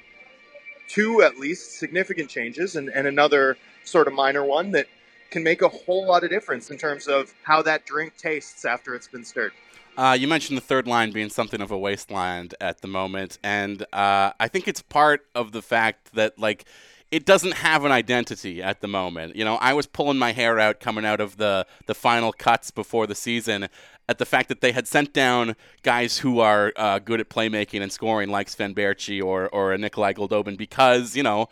two 0.87 1.21
at 1.21 1.37
least 1.37 1.79
significant 1.79 2.29
changes, 2.29 2.75
and, 2.75 2.89
and 2.89 3.07
another 3.07 3.57
sort 3.83 4.07
of 4.07 4.13
minor 4.13 4.43
one 4.43 4.71
that 4.71 4.87
can 5.31 5.43
make 5.43 5.61
a 5.61 5.69
whole 5.69 6.07
lot 6.07 6.23
of 6.23 6.29
difference 6.29 6.71
in 6.71 6.77
terms 6.77 7.07
of 7.07 7.33
how 7.43 7.61
that 7.61 7.85
drink 7.85 8.17
tastes 8.17 8.65
after 8.65 8.95
it's 8.95 9.07
been 9.07 9.23
stirred. 9.23 9.51
Uh, 9.97 10.17
you 10.19 10.27
mentioned 10.27 10.57
the 10.57 10.61
third 10.61 10.87
line 10.87 11.11
being 11.11 11.29
something 11.29 11.61
of 11.61 11.71
a 11.71 11.77
wasteland 11.77 12.55
at 12.61 12.81
the 12.81 12.87
moment, 12.87 13.37
and 13.43 13.81
uh, 13.93 14.31
I 14.39 14.47
think 14.47 14.67
it's 14.67 14.81
part 14.81 15.25
of 15.35 15.51
the 15.51 15.61
fact 15.61 16.13
that 16.13 16.39
like 16.39 16.65
it 17.11 17.25
doesn't 17.25 17.53
have 17.53 17.85
an 17.85 17.91
identity 17.91 18.61
at 18.61 18.81
the 18.81 18.87
moment. 18.87 19.35
You 19.35 19.43
know, 19.43 19.55
I 19.55 19.73
was 19.73 19.87
pulling 19.87 20.17
my 20.17 20.31
hair 20.31 20.59
out 20.59 20.79
coming 20.79 21.05
out 21.05 21.19
of 21.19 21.37
the 21.37 21.65
the 21.85 21.95
final 21.95 22.31
cuts 22.31 22.71
before 22.71 23.07
the 23.07 23.15
season 23.15 23.67
at 24.07 24.17
the 24.17 24.25
fact 24.25 24.49
that 24.49 24.61
they 24.61 24.71
had 24.71 24.87
sent 24.87 25.13
down 25.13 25.55
guys 25.83 26.17
who 26.17 26.39
are 26.39 26.73
uh, 26.75 26.99
good 26.99 27.19
at 27.19 27.29
playmaking 27.29 27.81
and 27.81 27.91
scoring, 27.91 28.29
like 28.29 28.49
Sven 28.49 28.73
Baertschi 28.73 29.23
or 29.23 29.49
or 29.49 29.73
a 29.73 29.77
Nikolai 29.77 30.13
Goldobin, 30.13 30.57
because 30.57 31.15
you 31.15 31.23
know 31.23 31.47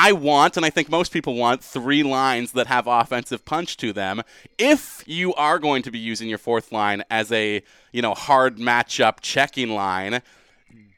I 0.00 0.12
want, 0.12 0.56
and 0.56 0.64
I 0.64 0.70
think 0.70 0.88
most 0.88 1.12
people 1.12 1.34
want, 1.34 1.60
three 1.60 2.04
lines 2.04 2.52
that 2.52 2.68
have 2.68 2.86
offensive 2.86 3.44
punch 3.44 3.76
to 3.78 3.92
them. 3.92 4.22
If 4.56 5.02
you 5.06 5.34
are 5.34 5.58
going 5.58 5.82
to 5.82 5.90
be 5.90 5.98
using 5.98 6.28
your 6.28 6.38
fourth 6.38 6.70
line 6.70 7.02
as 7.10 7.32
a, 7.32 7.64
you 7.90 8.00
know, 8.00 8.14
hard 8.14 8.58
matchup 8.58 9.16
checking 9.22 9.70
line, 9.70 10.22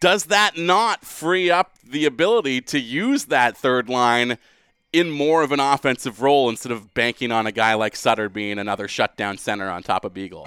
does 0.00 0.24
that 0.26 0.58
not 0.58 1.02
free 1.02 1.50
up 1.50 1.78
the 1.82 2.04
ability 2.04 2.60
to 2.60 2.78
use 2.78 3.24
that 3.24 3.56
third 3.56 3.88
line 3.88 4.36
in 4.92 5.10
more 5.10 5.42
of 5.42 5.50
an 5.50 5.60
offensive 5.60 6.20
role 6.20 6.50
instead 6.50 6.70
of 6.70 6.92
banking 6.92 7.32
on 7.32 7.46
a 7.46 7.52
guy 7.52 7.72
like 7.72 7.96
Sutter 7.96 8.28
being 8.28 8.58
another 8.58 8.86
shutdown 8.86 9.38
center 9.38 9.70
on 9.70 9.82
top 9.82 10.04
of 10.04 10.12
Beagle? 10.12 10.46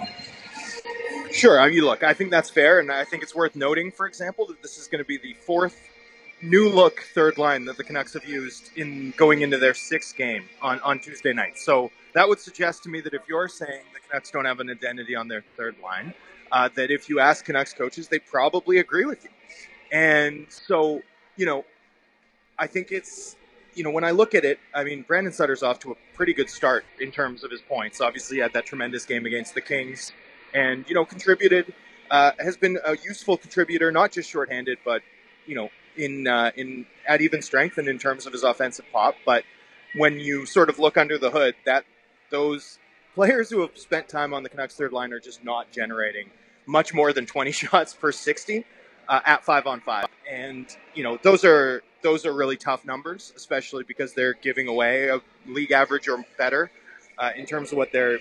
Sure. 1.31 1.59
I 1.59 1.69
mean, 1.69 1.81
look, 1.81 2.03
I 2.03 2.13
think 2.13 2.29
that's 2.29 2.51
fair, 2.51 2.79
and 2.79 2.91
I 2.91 3.03
think 3.03 3.23
it's 3.23 3.33
worth 3.33 3.55
noting, 3.55 3.91
for 3.91 4.05
example, 4.05 4.45
that 4.45 4.61
this 4.61 4.77
is 4.77 4.87
going 4.87 5.03
to 5.03 5.07
be 5.07 5.17
the 5.17 5.33
fourth 5.33 5.75
new 6.43 6.69
look 6.69 7.01
third 7.13 7.37
line 7.37 7.65
that 7.65 7.77
the 7.77 7.83
Canucks 7.83 8.13
have 8.13 8.25
used 8.25 8.71
in 8.75 9.13
going 9.17 9.41
into 9.41 9.57
their 9.57 9.73
sixth 9.73 10.15
game 10.15 10.45
on, 10.61 10.79
on 10.81 10.99
Tuesday 10.99 11.33
night. 11.33 11.57
So 11.57 11.91
that 12.13 12.27
would 12.27 12.39
suggest 12.39 12.83
to 12.83 12.89
me 12.89 13.01
that 13.01 13.13
if 13.13 13.21
you're 13.27 13.47
saying 13.47 13.83
the 13.93 13.99
Canucks 14.07 14.29
don't 14.31 14.45
have 14.45 14.59
an 14.59 14.69
identity 14.69 15.15
on 15.15 15.27
their 15.27 15.43
third 15.57 15.75
line, 15.81 16.13
uh, 16.51 16.69
that 16.75 16.91
if 16.91 17.09
you 17.09 17.19
ask 17.19 17.45
Canucks 17.45 17.73
coaches, 17.73 18.07
they 18.07 18.19
probably 18.19 18.77
agree 18.77 19.05
with 19.05 19.23
you. 19.23 19.29
And 19.91 20.45
so, 20.49 21.01
you 21.35 21.45
know, 21.45 21.65
I 22.57 22.67
think 22.67 22.91
it's 22.91 23.35
you 23.75 23.83
know 23.83 23.89
when 23.89 24.03
I 24.03 24.11
look 24.11 24.35
at 24.35 24.45
it, 24.45 24.59
I 24.73 24.83
mean 24.83 25.03
Brandon 25.07 25.33
Sutter's 25.33 25.63
off 25.63 25.79
to 25.79 25.91
a 25.91 25.95
pretty 26.13 26.33
good 26.33 26.49
start 26.49 26.85
in 26.99 27.11
terms 27.11 27.43
of 27.43 27.51
his 27.51 27.61
points. 27.61 28.01
Obviously, 28.01 28.37
he 28.37 28.41
had 28.41 28.53
that 28.53 28.65
tremendous 28.65 29.05
game 29.05 29.25
against 29.25 29.55
the 29.55 29.61
Kings, 29.61 30.11
and 30.53 30.85
you 30.87 30.95
know 30.95 31.05
contributed. 31.05 31.73
Uh, 32.11 32.31
has 32.37 32.55
been 32.55 32.77
a 32.85 32.95
useful 33.03 33.37
contributor, 33.37 33.91
not 33.91 34.11
just 34.11 34.29
shorthanded, 34.29 34.77
but 34.85 35.01
you 35.47 35.55
know 35.55 35.69
in 35.97 36.27
uh, 36.27 36.51
in 36.55 36.85
at 37.07 37.21
even 37.21 37.41
strength 37.41 37.77
and 37.77 37.87
in 37.87 37.99
terms 37.99 38.25
of 38.25 38.33
his 38.33 38.43
offensive 38.43 38.85
pop. 38.91 39.15
But 39.25 39.43
when 39.95 40.19
you 40.19 40.45
sort 40.45 40.69
of 40.69 40.79
look 40.79 40.97
under 40.97 41.17
the 41.17 41.31
hood, 41.31 41.55
that 41.65 41.85
those 42.29 42.79
players 43.15 43.49
who 43.49 43.61
have 43.61 43.77
spent 43.77 44.09
time 44.09 44.33
on 44.33 44.43
the 44.43 44.49
Canucks 44.49 44.75
third 44.75 44.91
line 44.91 45.13
are 45.13 45.19
just 45.19 45.43
not 45.43 45.71
generating 45.71 46.29
much 46.65 46.93
more 46.93 47.13
than 47.13 47.25
20 47.25 47.51
shots 47.51 47.93
per 47.93 48.11
60 48.11 48.65
uh, 49.07 49.19
at 49.25 49.43
five 49.43 49.67
on 49.67 49.81
five. 49.81 50.05
And 50.29 50.65
you 50.93 51.03
know 51.03 51.17
those 51.21 51.43
are 51.43 51.83
those 52.01 52.25
are 52.25 52.33
really 52.33 52.57
tough 52.57 52.85
numbers, 52.85 53.33
especially 53.35 53.83
because 53.83 54.13
they're 54.13 54.33
giving 54.33 54.67
away 54.67 55.07
a 55.09 55.21
league 55.47 55.71
average 55.71 56.07
or 56.07 56.23
better 56.37 56.71
uh, 57.17 57.31
in 57.35 57.45
terms 57.45 57.71
of 57.71 57.77
what 57.77 57.91
their 57.91 58.19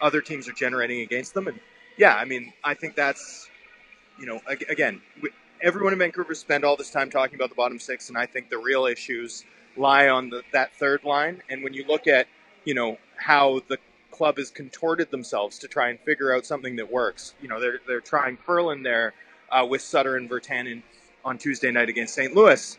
other 0.00 0.20
teams 0.20 0.48
are 0.48 0.52
generating 0.52 1.00
against 1.00 1.34
them. 1.34 1.48
And 1.48 1.60
yeah, 1.96 2.14
I 2.14 2.24
mean, 2.24 2.52
I 2.64 2.74
think 2.74 2.94
that's 2.94 3.48
you 4.18 4.26
know 4.26 4.40
again, 4.68 5.00
everyone 5.62 5.92
in 5.92 5.98
Vancouver 5.98 6.34
spent 6.34 6.64
all 6.64 6.76
this 6.76 6.90
time 6.90 7.10
talking 7.10 7.36
about 7.36 7.48
the 7.48 7.54
bottom 7.54 7.78
six, 7.78 8.08
and 8.08 8.18
I 8.18 8.26
think 8.26 8.50
the 8.50 8.58
real 8.58 8.86
issues 8.86 9.44
lie 9.76 10.08
on 10.08 10.28
the, 10.28 10.42
that 10.52 10.74
third 10.76 11.04
line. 11.04 11.42
And 11.48 11.62
when 11.62 11.72
you 11.72 11.84
look 11.86 12.06
at 12.06 12.26
you 12.64 12.74
know 12.74 12.98
how 13.16 13.60
the 13.68 13.78
club 14.10 14.36
has 14.36 14.50
contorted 14.50 15.10
themselves 15.10 15.58
to 15.58 15.68
try 15.68 15.88
and 15.88 15.98
figure 16.00 16.34
out 16.34 16.46
something 16.46 16.76
that 16.76 16.90
works. 16.90 17.34
You 17.40 17.48
know, 17.48 17.60
they're 17.60 17.80
they're 17.86 18.00
trying 18.00 18.36
Ferland 18.36 18.84
there 18.84 19.14
uh, 19.50 19.66
with 19.68 19.80
Sutter 19.80 20.16
and 20.16 20.28
Virtanen 20.30 20.82
on 21.24 21.38
Tuesday 21.38 21.70
night 21.70 21.88
against 21.88 22.14
St. 22.14 22.34
Louis. 22.34 22.78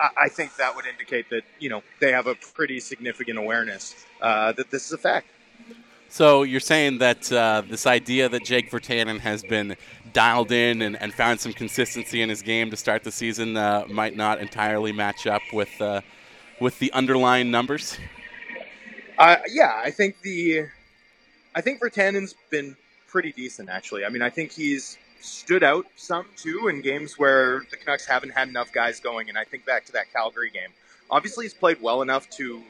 I, 0.00 0.08
I, 0.24 0.28
think 0.28 0.56
that 0.56 0.74
would 0.76 0.86
indicate 0.86 1.30
that 1.30 1.42
you 1.58 1.68
know 1.68 1.82
they 2.00 2.12
have 2.12 2.26
a 2.26 2.34
pretty 2.34 2.80
significant 2.80 3.38
awareness 3.38 4.04
uh, 4.20 4.52
that 4.52 4.70
this 4.70 4.86
is 4.86 4.92
a 4.92 4.98
fact. 4.98 5.26
So 6.10 6.42
you're 6.42 6.60
saying 6.60 6.98
that 6.98 7.30
uh, 7.30 7.62
this 7.68 7.86
idea 7.86 8.28
that 8.30 8.42
Jake 8.44 8.70
Virtanen 8.70 9.18
has 9.20 9.42
been 9.42 9.76
dialed 10.12 10.52
in 10.52 10.82
and, 10.82 11.00
and, 11.00 11.12
found 11.12 11.40
some 11.40 11.52
consistency 11.52 12.22
in 12.22 12.28
his 12.28 12.42
game 12.42 12.70
to 12.70 12.76
start 12.76 13.04
the 13.04 13.12
season 13.12 13.56
uh, 13.56 13.84
might 13.88 14.16
not 14.16 14.40
entirely 14.40 14.92
match 14.92 15.26
up 15.26 15.42
with 15.52 15.80
uh, 15.80 16.00
with 16.60 16.78
the 16.78 16.92
underlying 16.92 17.50
numbers. 17.50 17.98
Uh, 19.18 19.36
yeah, 19.50 19.80
I 19.82 19.90
think 19.90 20.20
the 20.22 20.66
I 21.54 21.60
think 21.60 21.80
Virtanen's 21.80 22.34
been 22.50 22.76
pretty 23.08 23.32
decent 23.32 23.68
actually. 23.68 24.04
I 24.04 24.08
mean, 24.08 24.22
I 24.22 24.30
think 24.30 24.52
he's 24.52 24.96
stood 25.20 25.62
out 25.62 25.86
some 25.96 26.26
too 26.36 26.68
in 26.68 26.80
games 26.80 27.18
where 27.18 27.64
the 27.70 27.76
Canucks 27.76 28.06
haven't 28.06 28.30
had 28.30 28.48
enough 28.48 28.72
guys 28.72 29.00
going, 29.00 29.28
and 29.28 29.36
I 29.36 29.44
think 29.44 29.66
back 29.66 29.84
to 29.86 29.92
that 29.92 30.12
Calgary 30.12 30.50
game. 30.50 30.70
Obviously, 31.10 31.46
he's 31.46 31.54
played 31.54 31.80
well 31.80 32.02
enough 32.02 32.28
to 32.30 32.62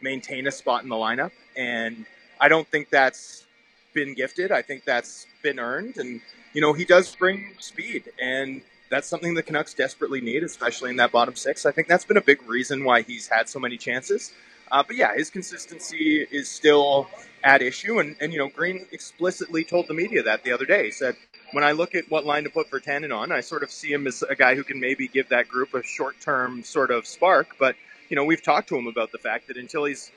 maintain 0.00 0.46
a 0.46 0.50
spot 0.50 0.82
in 0.82 0.88
the 0.88 0.96
lineup, 0.96 1.30
and 1.56 2.04
I 2.40 2.48
don't 2.48 2.66
think 2.66 2.90
that's 2.90 3.46
been 3.92 4.14
gifted. 4.14 4.50
I 4.50 4.62
think 4.62 4.84
that's 4.84 5.26
been 5.42 5.58
earned, 5.58 5.98
and 5.98 6.20
you 6.52 6.60
know 6.60 6.72
he 6.72 6.84
does 6.84 7.14
bring 7.14 7.54
speed, 7.58 8.10
and 8.20 8.62
that's 8.90 9.08
something 9.08 9.34
the 9.34 9.42
Canucks 9.42 9.74
desperately 9.74 10.20
need, 10.20 10.42
especially 10.42 10.90
in 10.90 10.96
that 10.96 11.12
bottom 11.12 11.34
six. 11.34 11.64
I 11.64 11.72
think 11.72 11.88
that's 11.88 12.04
been 12.04 12.18
a 12.18 12.22
big 12.22 12.46
reason 12.48 12.84
why 12.84 13.02
he's 13.02 13.28
had 13.28 13.48
so 13.48 13.58
many 13.58 13.76
chances. 13.76 14.32
Uh, 14.70 14.82
but 14.86 14.96
yeah, 14.96 15.14
his 15.14 15.28
consistency 15.28 16.26
is 16.30 16.48
still 16.50 17.06
at 17.44 17.60
issue. 17.60 17.98
And, 18.00 18.16
and, 18.20 18.32
you 18.32 18.38
know, 18.38 18.48
Green 18.48 18.86
explicitly 18.90 19.64
told 19.64 19.86
the 19.86 19.94
media 19.94 20.22
that 20.22 20.44
the 20.44 20.52
other 20.52 20.64
day. 20.64 20.86
He 20.86 20.90
said, 20.90 21.14
when 21.52 21.62
I 21.62 21.72
look 21.72 21.94
at 21.94 22.10
what 22.10 22.24
line 22.24 22.44
to 22.44 22.50
put 22.50 22.70
Virtanen 22.70 23.14
on, 23.14 23.32
I 23.32 23.40
sort 23.40 23.62
of 23.62 23.70
see 23.70 23.92
him 23.92 24.06
as 24.06 24.22
a 24.22 24.34
guy 24.34 24.54
who 24.54 24.64
can 24.64 24.80
maybe 24.80 25.08
give 25.08 25.28
that 25.28 25.48
group 25.48 25.74
a 25.74 25.82
short 25.82 26.20
term 26.20 26.64
sort 26.64 26.90
of 26.90 27.06
spark. 27.06 27.56
But, 27.58 27.76
you 28.08 28.16
know, 28.16 28.24
we've 28.24 28.42
talked 28.42 28.68
to 28.70 28.76
him 28.76 28.86
about 28.86 29.12
the 29.12 29.18
fact 29.18 29.48
that 29.48 29.58
until 29.58 29.84
he's, 29.84 30.10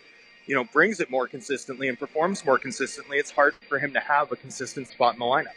you 0.48 0.56
know, 0.56 0.64
brings 0.64 1.02
it 1.02 1.10
more 1.10 1.28
consistently 1.28 1.90
and 1.90 2.00
performs 2.00 2.46
more 2.46 2.58
consistently, 2.58 3.18
it's 3.18 3.32
hard 3.32 3.56
for 3.68 3.78
him 3.78 3.92
to 3.94 4.00
have 4.00 4.32
a 4.32 4.38
consistent 4.38 4.88
spot 4.88 5.16
in 5.16 5.20
the 5.20 5.26
lineup. 5.26 5.48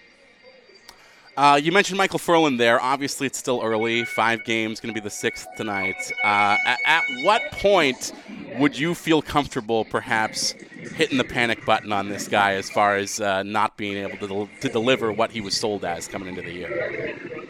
Uh, 1.38 1.54
you 1.54 1.71
mentioned 1.71 1.97
Michael 1.97 2.18
Ferland 2.18 2.59
there. 2.59 2.83
Obviously, 2.83 3.28
it's 3.28 3.38
still 3.38 3.61
early. 3.62 4.04
Five 4.04 4.42
games, 4.42 4.80
going 4.80 4.92
to 4.92 5.00
be 5.00 5.04
the 5.04 5.09
sixth 5.09 5.47
tonight. 5.57 6.11
Uh, 6.25 6.57
at, 6.66 6.80
at, 6.85 7.02
what 7.23 7.40
point 7.52 8.12
would 8.59 8.76
you 8.76 8.92
feel 8.92 9.23
comfortable, 9.23 9.85
perhaps, 9.85 10.50
hitting 10.97 11.16
the 11.16 11.23
panic 11.23 11.64
button 11.64 11.92
on 11.92 12.09
this 12.09 12.26
guy 12.26 12.54
as 12.54 12.68
far 12.68 12.97
as 12.97 13.21
uh, 13.21 13.45
not 13.45 13.76
being 13.76 13.99
able 13.99 14.16
to, 14.16 14.26
del- 14.26 14.50
to 14.62 14.68
deliver 14.68 15.12
what 15.12 15.30
he 15.30 15.40
was 15.40 15.57
sold 15.57 15.85
as 15.85 16.09
coming 16.09 16.28
into 16.28 16.42
the 16.42 16.50
year? 16.50 17.49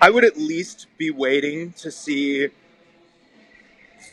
I 0.00 0.08
would 0.08 0.22
at 0.22 0.36
least 0.36 0.86
be 0.96 1.10
waiting 1.10 1.72
to 1.78 1.90
see 1.90 2.50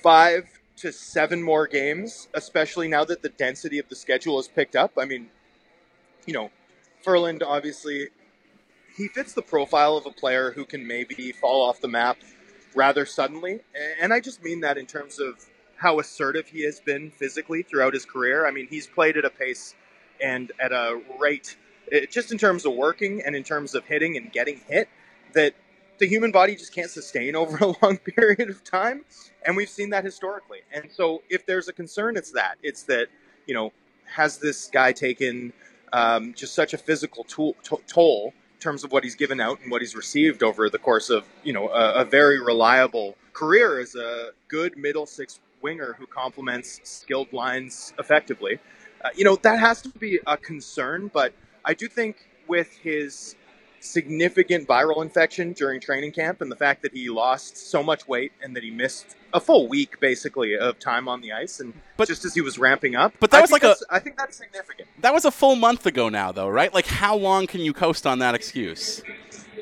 five 0.02 0.50
to 0.78 0.92
seven 0.92 1.44
more 1.44 1.68
games, 1.68 2.28
especially 2.34 2.88
now 2.88 3.06
that 3.06 3.22
the 3.22 3.30
density 3.30 3.78
of 3.78 3.88
the 3.90 3.96
schedule 3.96 4.38
has 4.38 4.48
picked 4.48 4.76
up. 4.76 4.94
I 4.98 5.06
mean, 5.06 5.30
you 6.26 6.34
know, 6.34 6.50
Ferland 7.04 7.44
obviously 7.44 8.10
he 8.96 9.08
fits 9.08 9.34
the 9.34 9.42
profile 9.42 9.98
of 9.98 10.06
a 10.06 10.12
player 10.12 10.52
who 10.52 10.66
can 10.66 10.86
maybe 10.86 11.32
fall 11.32 11.68
off 11.68 11.82
the 11.82 11.88
map 11.88 12.18
rather 12.76 13.06
suddenly. 13.06 13.60
And 14.00 14.14
I 14.14 14.20
just 14.20 14.44
mean 14.44 14.62
that 14.62 14.78
in 14.78 14.86
terms 14.86 15.20
of 15.20 15.46
how 15.78 16.00
assertive 16.00 16.48
he 16.48 16.64
has 16.64 16.80
been 16.80 17.12
physically 17.12 17.64
throughout 17.64 17.94
his 17.94 18.06
career. 18.06 18.46
I 18.46 18.52
mean, 18.52 18.68
he's 18.70 18.88
played 18.88 19.18
at 19.18 19.26
a 19.26 19.30
pace 19.30 19.76
and 20.22 20.52
at 20.60 20.72
a 20.72 21.02
rate, 21.20 21.58
eh, 21.92 22.06
just 22.10 22.32
in 22.32 22.38
terms 22.38 22.66
of 22.66 22.74
working 22.74 23.22
and 23.26 23.36
in 23.36 23.44
terms 23.44 23.76
of 23.76 23.84
hitting 23.86 24.16
and 24.16 24.32
getting 24.32 24.62
hit, 24.68 24.88
that 25.34 25.54
the 25.98 26.08
human 26.08 26.32
body 26.32 26.56
just 26.56 26.74
can't 26.74 26.90
sustain 26.90 27.36
over 27.36 27.58
a 27.58 27.74
long 27.82 27.98
period 27.98 28.50
of 28.50 28.64
time. 28.64 29.04
And 29.46 29.58
we've 29.58 29.70
seen 29.70 29.90
that 29.90 30.06
historically. 30.06 30.60
And 30.72 30.90
so 30.92 31.24
if 31.30 31.46
there's 31.46 31.68
a 31.68 31.74
concern, 31.74 32.16
it's 32.16 32.32
that. 32.32 32.58
It's 32.62 32.84
that, 32.84 33.08
you 33.48 33.54
know, 33.54 33.74
has 34.06 34.38
this 34.38 34.68
guy 34.68 34.92
taken 34.94 35.52
um, 35.92 36.34
just 36.34 36.54
such 36.54 36.74
a 36.74 36.78
physical 36.78 37.24
tool, 37.24 37.56
to- 37.64 37.82
toll 37.88 38.34
terms 38.64 38.84
of 38.84 38.92
what 38.92 39.04
he's 39.04 39.16
given 39.16 39.40
out 39.40 39.60
and 39.62 39.70
what 39.72 39.82
he's 39.82 39.96
received 39.96 40.42
over 40.42 40.70
the 40.70 40.80
course 40.80 41.10
of 41.10 41.26
you 41.44 41.54
know 41.54 41.70
a, 41.70 42.02
a 42.02 42.06
very 42.06 42.40
reliable 42.40 43.16
career 43.34 43.80
as 43.80 43.96
a 43.96 44.30
good 44.48 44.78
middle 44.78 45.06
six 45.06 45.40
winger 45.62 45.96
who 46.00 46.08
complements 46.08 46.80
skilled 46.84 47.32
lines 47.34 47.94
effectively. 48.00 48.60
Uh, 49.04 49.10
you 49.16 49.26
know 49.26 49.36
that 49.36 49.60
has 49.60 49.82
to 49.82 49.90
be 49.90 50.20
a 50.26 50.38
concern, 50.38 51.12
but 51.14 51.34
I 51.66 51.74
do 51.74 51.88
think 51.88 52.16
with 52.48 52.72
his 52.78 53.36
significant 53.84 54.66
viral 54.68 55.02
infection 55.02 55.52
during 55.52 55.80
training 55.80 56.12
camp 56.12 56.42
and 56.42 56.50
the 56.50 56.56
fact 56.56 56.82
that 56.82 56.94
he 56.94 57.10
lost 57.10 57.58
so 57.58 57.84
much 57.84 58.08
weight 58.08 58.32
and 58.42 58.56
that 58.56 58.64
he 58.64 58.72
missed 58.72 59.18
a 59.34 59.40
full 59.40 59.68
week 59.68 60.00
basically 60.00 60.58
of 60.58 60.80
time 60.80 61.10
on 61.10 61.20
the 61.20 61.34
ice 61.34 61.60
and 61.60 61.74
but, 61.98 62.08
just 62.08 62.24
as 62.24 62.34
he 62.34 62.40
was 62.40 62.58
ramping 62.58 62.96
up. 62.96 63.14
But 63.20 63.32
that 63.32 63.40
I 63.40 63.42
was 63.42 63.52
like 63.52 63.64
a 63.64 63.76
I 63.90 64.00
think 64.00 64.18
that's 64.18 64.38
significant. 64.38 64.88
That 65.02 65.14
was 65.14 65.26
a 65.26 65.32
full 65.32 65.58
month 65.58 65.86
ago 65.86 66.08
now 66.08 66.32
though, 66.32 66.48
right? 66.48 66.74
Like 66.74 66.88
how 66.88 67.16
long 67.16 67.46
can 67.46 67.60
you 67.60 67.74
coast 67.74 68.08
on 68.08 68.20
that 68.20 68.36
excuse? 68.36 69.04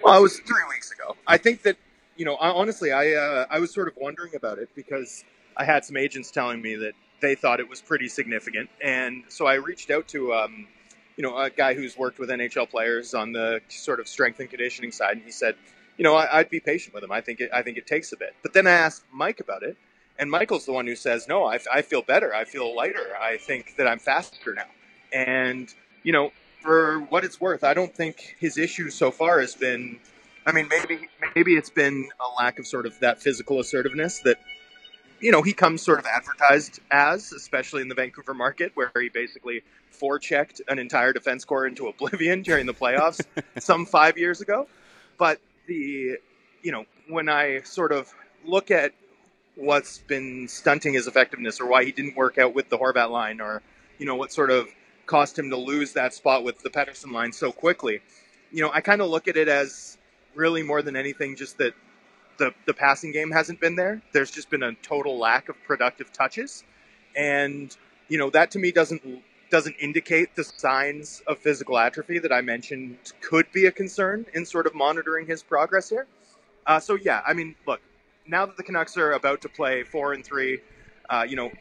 Well, 0.04 0.20
it 0.20 0.22
was 0.22 0.38
3 0.38 0.46
weeks 0.70 0.92
ago. 0.92 1.16
I 1.28 1.38
think 1.38 1.64
that 1.64 1.78
you 2.16 2.26
know, 2.26 2.36
I, 2.36 2.50
honestly, 2.52 2.92
I 2.92 3.14
uh, 3.14 3.46
I 3.50 3.60
was 3.60 3.74
sort 3.74 3.88
of 3.88 3.96
wondering 3.98 4.36
about 4.36 4.60
it 4.60 4.70
because 4.76 5.24
I 5.58 5.66
had 5.66 5.84
some 5.84 5.98
agents 5.98 6.30
telling 6.30 6.62
me 6.62 6.76
that 6.76 6.94
they 7.22 7.34
thought 7.34 7.60
it 7.60 7.68
was 7.68 7.82
pretty 7.82 8.08
significant, 8.08 8.70
and 8.84 9.24
so 9.30 9.48
I 9.48 9.56
reached 9.56 9.90
out 9.90 10.08
to 10.10 10.34
um, 10.34 10.68
you 11.22 11.28
know, 11.28 11.38
a 11.38 11.52
guy 11.52 11.76
who's 11.76 11.96
worked 11.96 12.18
with 12.18 12.30
NHL 12.30 12.68
players 12.68 13.14
on 13.14 13.32
the 13.32 13.62
sort 13.70 14.00
of 14.00 14.08
strength 14.08 14.40
and 14.40 14.50
conditioning 14.50 14.92
side, 14.92 15.18
and 15.18 15.22
he 15.24 15.30
said, 15.30 15.54
you 15.96 16.04
know, 16.04 16.16
I, 16.16 16.38
would 16.38 16.50
be 16.50 16.60
patient 16.60 16.96
with 16.96 17.04
him. 17.04 17.12
I 17.12 17.22
think 17.22 17.40
it, 17.40 17.52
I 17.54 17.62
think 17.62 17.78
it 17.78 17.86
takes 17.86 18.12
a 18.12 18.18
bit. 18.18 18.34
But 18.42 18.54
then 18.54 18.66
I 18.66 18.72
asked 18.72 19.04
Mike 19.14 19.40
about 19.40 19.62
it, 19.62 19.78
and 20.18 20.32
Michael's 20.32 20.66
the 20.66 20.72
one 20.72 20.88
who 20.88 20.96
says, 20.96 21.28
no, 21.28 21.46
I, 21.46 21.60
I 21.72 21.84
feel 21.84 22.02
better. 22.02 22.34
I 22.34 22.46
feel 22.46 22.76
lighter. 22.76 23.16
I 23.22 23.38
think 23.38 23.76
that 23.78 23.86
I'm 23.86 24.00
faster 24.00 24.56
now. 24.56 24.66
And 25.14 25.72
you 26.02 26.12
know, 26.12 26.32
for 26.64 27.02
what 27.02 27.24
it's 27.24 27.40
worth, 27.40 27.64
I 27.64 27.76
don't 27.76 27.94
think 27.96 28.36
his 28.40 28.58
issue 28.58 28.90
so 28.90 29.12
far 29.12 29.42
has 29.42 29.54
been. 29.54 30.00
I 30.48 30.54
mean, 30.54 30.70
maybe 30.70 31.08
maybe 31.36 31.54
it's 31.54 31.70
been 31.70 32.10
a 32.20 32.42
lack 32.42 32.58
of 32.58 32.66
sort 32.66 32.88
of 32.88 33.00
that 33.02 33.22
physical 33.22 33.60
assertiveness 33.60 34.22
that 34.22 34.40
you 35.22 35.32
know, 35.32 35.42
he 35.42 35.54
comes 35.54 35.82
sort 35.82 36.00
of 36.00 36.06
advertised 36.06 36.80
as, 36.90 37.32
especially 37.32 37.82
in 37.82 37.88
the 37.88 37.96
Vancouver 37.96 38.34
market, 38.34 38.72
where 38.74 38.92
he 39.00 39.10
basically 39.10 39.64
forechecked 39.94 40.62
an 40.68 40.80
entire 40.80 41.14
defense 41.14 41.46
core 41.46 41.68
into 41.68 41.88
oblivion 41.88 42.42
during 42.44 42.66
the 42.66 42.74
playoffs 42.74 43.24
some 43.60 43.86
five 43.86 44.18
years 44.18 44.42
ago. 44.42 44.68
But 45.18 45.40
the, 45.68 46.18
you 46.64 46.72
know, 46.72 46.86
when 47.08 47.30
I 47.30 47.62
sort 47.62 47.92
of 47.92 48.12
look 48.44 48.72
at 48.72 48.94
what's 49.56 50.00
been 50.00 50.48
stunting 50.48 50.94
his 50.94 51.08
effectiveness 51.08 51.62
or 51.62 51.68
why 51.68 51.86
he 51.86 51.92
didn't 51.92 52.16
work 52.16 52.38
out 52.38 52.56
with 52.56 52.70
the 52.70 52.78
Horvat 52.78 53.12
line 53.12 53.40
or, 53.42 53.62
you 54.00 54.06
know, 54.06 54.16
what 54.16 54.32
sort 54.32 54.50
of 54.50 54.68
cost 55.06 55.38
him 55.38 55.50
to 55.52 55.58
lose 55.58 55.94
that 55.94 56.14
spot 56.14 56.44
with 56.44 56.60
the 56.64 56.70
Pettersson 56.70 57.12
line 57.12 57.32
so 57.32 57.52
quickly, 57.52 58.02
you 58.52 58.62
know, 58.62 58.72
I 58.74 58.82
kind 58.82 59.02
of 59.02 59.10
look 59.10 59.28
at 59.28 59.38
it 59.38 59.48
as 59.48 59.98
really 60.34 60.64
more 60.64 60.82
than 60.82 60.96
anything 60.96 61.36
just 61.36 61.58
that 61.60 61.74
the 62.42 62.54
the 62.66 62.74
passing 62.74 63.12
game 63.12 63.30
hasn't 63.30 63.62
been 63.62 63.76
there. 63.76 64.02
There's 64.14 64.32
just 64.32 64.50
been 64.50 64.64
a 64.64 64.74
total 64.82 65.20
lack 65.20 65.48
of 65.48 65.56
productive 65.68 66.12
touches, 66.12 66.64
and 67.16 67.76
you 68.10 68.18
know 68.18 68.32
that 68.32 68.50
to 68.52 68.60
me 68.60 68.72
doesn't 68.72 69.04
doesn't 69.52 69.76
indicate 69.80 70.36
the 70.36 70.44
signs 70.44 71.22
of 71.28 71.38
physical 71.38 71.78
atrophy 71.78 72.18
that 72.18 72.32
I 72.32 72.42
mentioned 72.42 72.98
could 73.22 73.46
be 73.52 73.68
a 73.68 73.72
concern 73.72 74.26
in 74.34 74.44
sort 74.44 74.66
of 74.66 74.74
monitoring 74.74 75.28
his 75.28 75.44
progress 75.44 75.90
here. 75.90 76.08
Uh, 76.66 76.80
so 76.80 76.96
yeah, 76.96 77.22
I 77.28 77.34
mean, 77.34 77.56
look, 77.68 77.80
now 78.26 78.48
that 78.48 78.58
the 78.58 78.64
Canucks 78.64 78.98
are 78.98 79.12
about 79.12 79.42
to 79.42 79.50
play 79.50 79.84
four 79.84 80.14
and 80.14 80.26
three, 80.26 80.62
uh, 81.12 81.24
you 81.30 81.36
know, 81.36 81.52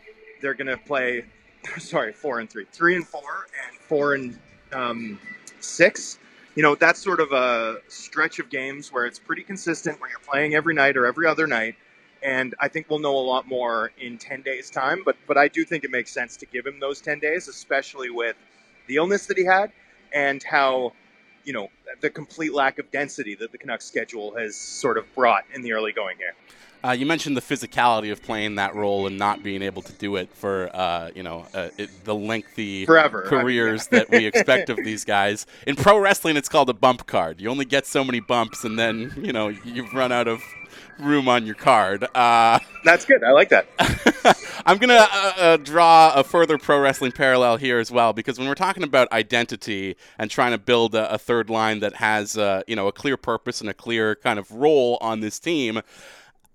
they're 0.40 0.54
going 0.54 0.68
to 0.68 0.78
play. 0.78 1.26
Sorry, 1.78 2.14
four 2.14 2.40
and 2.40 2.48
three, 2.48 2.64
three 2.72 2.96
and 2.96 3.06
four, 3.06 3.48
and 3.66 3.78
four 3.80 4.14
and 4.14 4.38
um, 4.72 5.20
six. 5.60 6.18
You 6.56 6.62
know, 6.64 6.74
that's 6.74 7.00
sort 7.00 7.20
of 7.20 7.32
a 7.32 7.76
stretch 7.88 8.38
of 8.40 8.50
games 8.50 8.92
where 8.92 9.06
it's 9.06 9.18
pretty 9.18 9.42
consistent, 9.42 10.00
where 10.00 10.10
you're 10.10 10.18
playing 10.18 10.54
every 10.54 10.74
night 10.74 10.96
or 10.96 11.06
every 11.06 11.26
other 11.26 11.46
night. 11.46 11.76
And 12.22 12.54
I 12.58 12.68
think 12.68 12.90
we'll 12.90 12.98
know 12.98 13.16
a 13.16 13.20
lot 13.20 13.46
more 13.46 13.92
in 13.98 14.18
10 14.18 14.42
days' 14.42 14.68
time. 14.68 15.02
But, 15.04 15.16
but 15.26 15.38
I 15.38 15.48
do 15.48 15.64
think 15.64 15.84
it 15.84 15.90
makes 15.90 16.12
sense 16.12 16.36
to 16.38 16.46
give 16.46 16.66
him 16.66 16.80
those 16.80 17.00
10 17.00 17.20
days, 17.20 17.48
especially 17.48 18.10
with 18.10 18.36
the 18.88 18.96
illness 18.96 19.26
that 19.26 19.38
he 19.38 19.44
had 19.44 19.70
and 20.12 20.42
how, 20.42 20.92
you 21.44 21.52
know, 21.52 21.68
the 22.00 22.10
complete 22.10 22.54
lack 22.54 22.78
of 22.78 22.90
density 22.90 23.34
that 23.36 23.52
the 23.52 23.58
Canucks 23.58 23.84
schedule 23.84 24.34
has 24.36 24.56
sort 24.56 24.98
of 24.98 25.12
brought 25.14 25.44
in 25.54 25.62
the 25.62 25.72
early 25.72 25.92
going 25.92 26.16
here. 26.18 26.34
Uh, 26.82 26.92
you 26.92 27.04
mentioned 27.04 27.36
the 27.36 27.42
physicality 27.42 28.10
of 28.10 28.22
playing 28.22 28.54
that 28.54 28.74
role 28.74 29.06
and 29.06 29.18
not 29.18 29.42
being 29.42 29.60
able 29.60 29.82
to 29.82 29.92
do 29.94 30.16
it 30.16 30.32
for 30.32 30.70
uh, 30.74 31.10
you 31.14 31.22
know 31.22 31.46
uh, 31.52 31.68
it, 31.76 31.90
the 32.04 32.14
lengthy 32.14 32.86
Forever. 32.86 33.22
careers 33.22 33.88
I 33.92 33.96
mean, 33.96 34.00
yeah. 34.00 34.04
that 34.08 34.18
we 34.18 34.26
expect 34.26 34.70
of 34.70 34.76
these 34.84 35.04
guys. 35.04 35.46
In 35.66 35.76
pro 35.76 35.98
wrestling, 35.98 36.38
it's 36.38 36.48
called 36.48 36.70
a 36.70 36.74
bump 36.74 37.06
card. 37.06 37.38
You 37.40 37.50
only 37.50 37.66
get 37.66 37.86
so 37.86 38.02
many 38.02 38.20
bumps, 38.20 38.64
and 38.64 38.78
then 38.78 39.12
you 39.22 39.32
know 39.32 39.48
you've 39.48 39.92
run 39.92 40.10
out 40.10 40.26
of 40.26 40.42
room 40.98 41.28
on 41.28 41.46
your 41.46 41.54
card. 41.54 42.04
Uh, 42.14 42.58
That's 42.84 43.04
good. 43.04 43.22
I 43.22 43.32
like 43.32 43.50
that. 43.50 43.66
I'm 44.66 44.78
going 44.78 44.88
to 44.90 45.00
uh, 45.00 45.32
uh, 45.36 45.56
draw 45.58 46.12
a 46.14 46.24
further 46.24 46.58
pro 46.58 46.80
wrestling 46.80 47.12
parallel 47.12 47.56
here 47.56 47.78
as 47.78 47.90
well 47.90 48.12
because 48.12 48.38
when 48.38 48.48
we're 48.48 48.54
talking 48.54 48.82
about 48.82 49.10
identity 49.12 49.96
and 50.18 50.30
trying 50.30 50.52
to 50.52 50.58
build 50.58 50.94
a, 50.94 51.12
a 51.14 51.18
third 51.18 51.50
line 51.50 51.80
that 51.80 51.96
has 51.96 52.36
uh, 52.36 52.62
you 52.66 52.76
know 52.76 52.88
a 52.88 52.92
clear 52.92 53.16
purpose 53.16 53.60
and 53.60 53.68
a 53.70 53.74
clear 53.74 54.14
kind 54.16 54.38
of 54.38 54.50
role 54.50 54.98
on 55.00 55.20
this 55.20 55.38
team, 55.38 55.80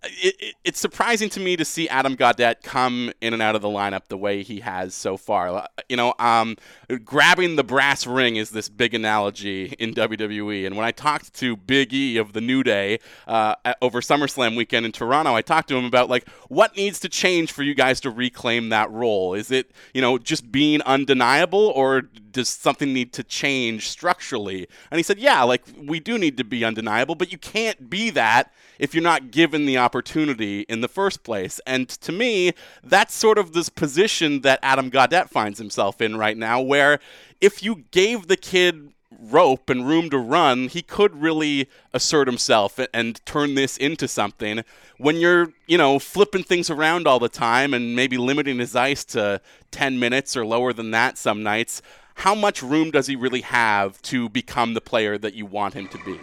it, 0.05 0.35
it, 0.39 0.55
it's 0.63 0.79
surprising 0.79 1.29
to 1.29 1.39
me 1.39 1.55
to 1.55 1.65
see 1.65 1.87
Adam 1.89 2.15
Gaudette 2.15 2.63
come 2.63 3.11
in 3.21 3.33
and 3.33 3.41
out 3.41 3.55
of 3.55 3.61
the 3.61 3.67
lineup 3.67 4.07
the 4.07 4.17
way 4.17 4.43
he 4.43 4.59
has 4.61 4.93
so 4.93 5.17
far. 5.17 5.67
You 5.89 5.97
know, 5.97 6.13
um, 6.19 6.57
grabbing 7.03 7.55
the 7.55 7.63
brass 7.63 8.05
ring 8.07 8.35
is 8.35 8.49
this 8.49 8.69
big 8.69 8.93
analogy 8.93 9.75
in 9.79 9.93
WWE. 9.93 10.65
And 10.65 10.75
when 10.75 10.85
I 10.85 10.91
talked 10.91 11.33
to 11.35 11.55
Big 11.55 11.93
E 11.93 12.17
of 12.17 12.33
the 12.33 12.41
New 12.41 12.63
Day 12.63 12.99
uh, 13.27 13.55
over 13.81 14.01
SummerSlam 14.01 14.55
weekend 14.55 14.85
in 14.85 14.91
Toronto, 14.91 15.35
I 15.35 15.41
talked 15.41 15.69
to 15.69 15.77
him 15.77 15.85
about 15.85 16.09
like 16.09 16.27
what 16.49 16.75
needs 16.75 16.99
to 17.01 17.09
change 17.09 17.51
for 17.51 17.63
you 17.63 17.73
guys 17.73 17.99
to 18.01 18.09
reclaim 18.09 18.69
that 18.69 18.91
role. 18.91 19.33
Is 19.33 19.51
it 19.51 19.71
you 19.93 20.01
know 20.01 20.17
just 20.17 20.51
being 20.51 20.81
undeniable, 20.83 21.71
or 21.75 22.01
does 22.01 22.49
something 22.49 22.93
need 22.93 23.13
to 23.13 23.23
change 23.23 23.89
structurally? 23.89 24.67
And 24.91 24.97
he 24.99 25.03
said, 25.03 25.19
yeah, 25.19 25.43
like 25.43 25.63
we 25.77 25.99
do 25.99 26.17
need 26.17 26.37
to 26.37 26.43
be 26.43 26.63
undeniable, 26.63 27.15
but 27.15 27.31
you 27.31 27.37
can't 27.37 27.89
be 27.89 28.09
that 28.11 28.51
if 28.79 28.93
you're 28.93 29.03
not 29.03 29.31
given 29.31 29.65
the 29.65 29.77
opportunity 29.77 30.61
in 30.61 30.81
the 30.81 30.87
first 30.87 31.23
place. 31.23 31.59
And 31.65 31.87
to 31.89 32.11
me, 32.11 32.53
that's 32.83 33.13
sort 33.13 33.37
of 33.37 33.53
this 33.53 33.69
position 33.69 34.41
that 34.41 34.59
Adam 34.61 34.89
Gaudette 34.89 35.29
finds 35.29 35.59
himself 35.59 36.01
in 36.01 36.17
right 36.17 36.37
now, 36.37 36.61
where 36.61 36.99
if 37.41 37.63
you 37.63 37.85
gave 37.91 38.27
the 38.27 38.37
kid 38.37 38.91
rope 39.19 39.69
and 39.69 39.87
room 39.87 40.09
to 40.09 40.17
run, 40.17 40.67
he 40.67 40.81
could 40.81 41.21
really 41.21 41.69
assert 41.93 42.27
himself 42.27 42.79
and 42.93 43.25
turn 43.25 43.55
this 43.55 43.77
into 43.77 44.07
something. 44.07 44.63
When 44.97 45.17
you're, 45.17 45.53
you 45.67 45.77
know, 45.77 45.99
flipping 45.99 46.43
things 46.43 46.69
around 46.69 47.07
all 47.07 47.19
the 47.19 47.29
time 47.29 47.73
and 47.73 47.95
maybe 47.95 48.17
limiting 48.17 48.59
his 48.59 48.75
ice 48.75 49.05
to 49.05 49.41
10 49.71 49.99
minutes 49.99 50.35
or 50.35 50.45
lower 50.45 50.73
than 50.73 50.91
that 50.91 51.17
some 51.17 51.43
nights, 51.43 51.81
how 52.15 52.35
much 52.35 52.63
room 52.63 52.91
does 52.91 53.07
he 53.07 53.15
really 53.15 53.41
have 53.41 54.01
to 54.03 54.29
become 54.29 54.73
the 54.73 54.81
player 54.81 55.17
that 55.17 55.33
you 55.33 55.45
want 55.45 55.73
him 55.73 55.87
to 55.89 55.97
be? 56.05 56.19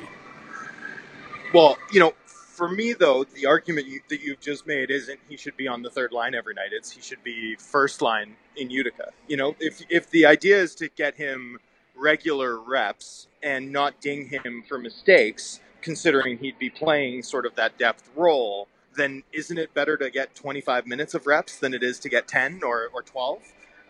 Well, 1.52 1.76
you 1.92 2.00
know, 2.00 2.14
for 2.52 2.68
me 2.68 2.92
though, 2.92 3.24
the 3.24 3.46
argument 3.46 3.86
you, 3.86 4.00
that 4.08 4.20
you've 4.20 4.40
just 4.40 4.66
made 4.66 4.90
isn't 4.90 5.18
he 5.28 5.36
should 5.36 5.56
be 5.56 5.66
on 5.66 5.82
the 5.82 5.90
third 5.90 6.12
line 6.12 6.34
every 6.34 6.54
night. 6.54 6.70
It's 6.72 6.90
he 6.90 7.00
should 7.00 7.24
be 7.24 7.56
first 7.56 8.02
line 8.02 8.36
in 8.56 8.70
Utica. 8.70 9.10
You 9.26 9.38
know, 9.38 9.56
if 9.58 9.82
if 9.88 10.10
the 10.10 10.26
idea 10.26 10.58
is 10.60 10.74
to 10.76 10.88
get 10.88 11.16
him 11.16 11.58
regular 11.96 12.58
reps 12.60 13.26
and 13.42 13.72
not 13.72 14.00
ding 14.00 14.28
him 14.28 14.62
for 14.68 14.78
mistakes, 14.78 15.60
considering 15.80 16.38
he'd 16.38 16.58
be 16.58 16.68
playing 16.70 17.22
sort 17.22 17.46
of 17.46 17.54
that 17.56 17.78
depth 17.78 18.10
role, 18.14 18.68
then 18.96 19.22
isn't 19.32 19.58
it 19.58 19.72
better 19.72 19.96
to 19.96 20.10
get 20.10 20.34
25 20.34 20.86
minutes 20.86 21.14
of 21.14 21.26
reps 21.26 21.58
than 21.58 21.72
it 21.72 21.82
is 21.82 21.98
to 22.00 22.08
get 22.08 22.28
10 22.28 22.60
or, 22.62 22.90
or 22.92 23.02
12? 23.02 23.40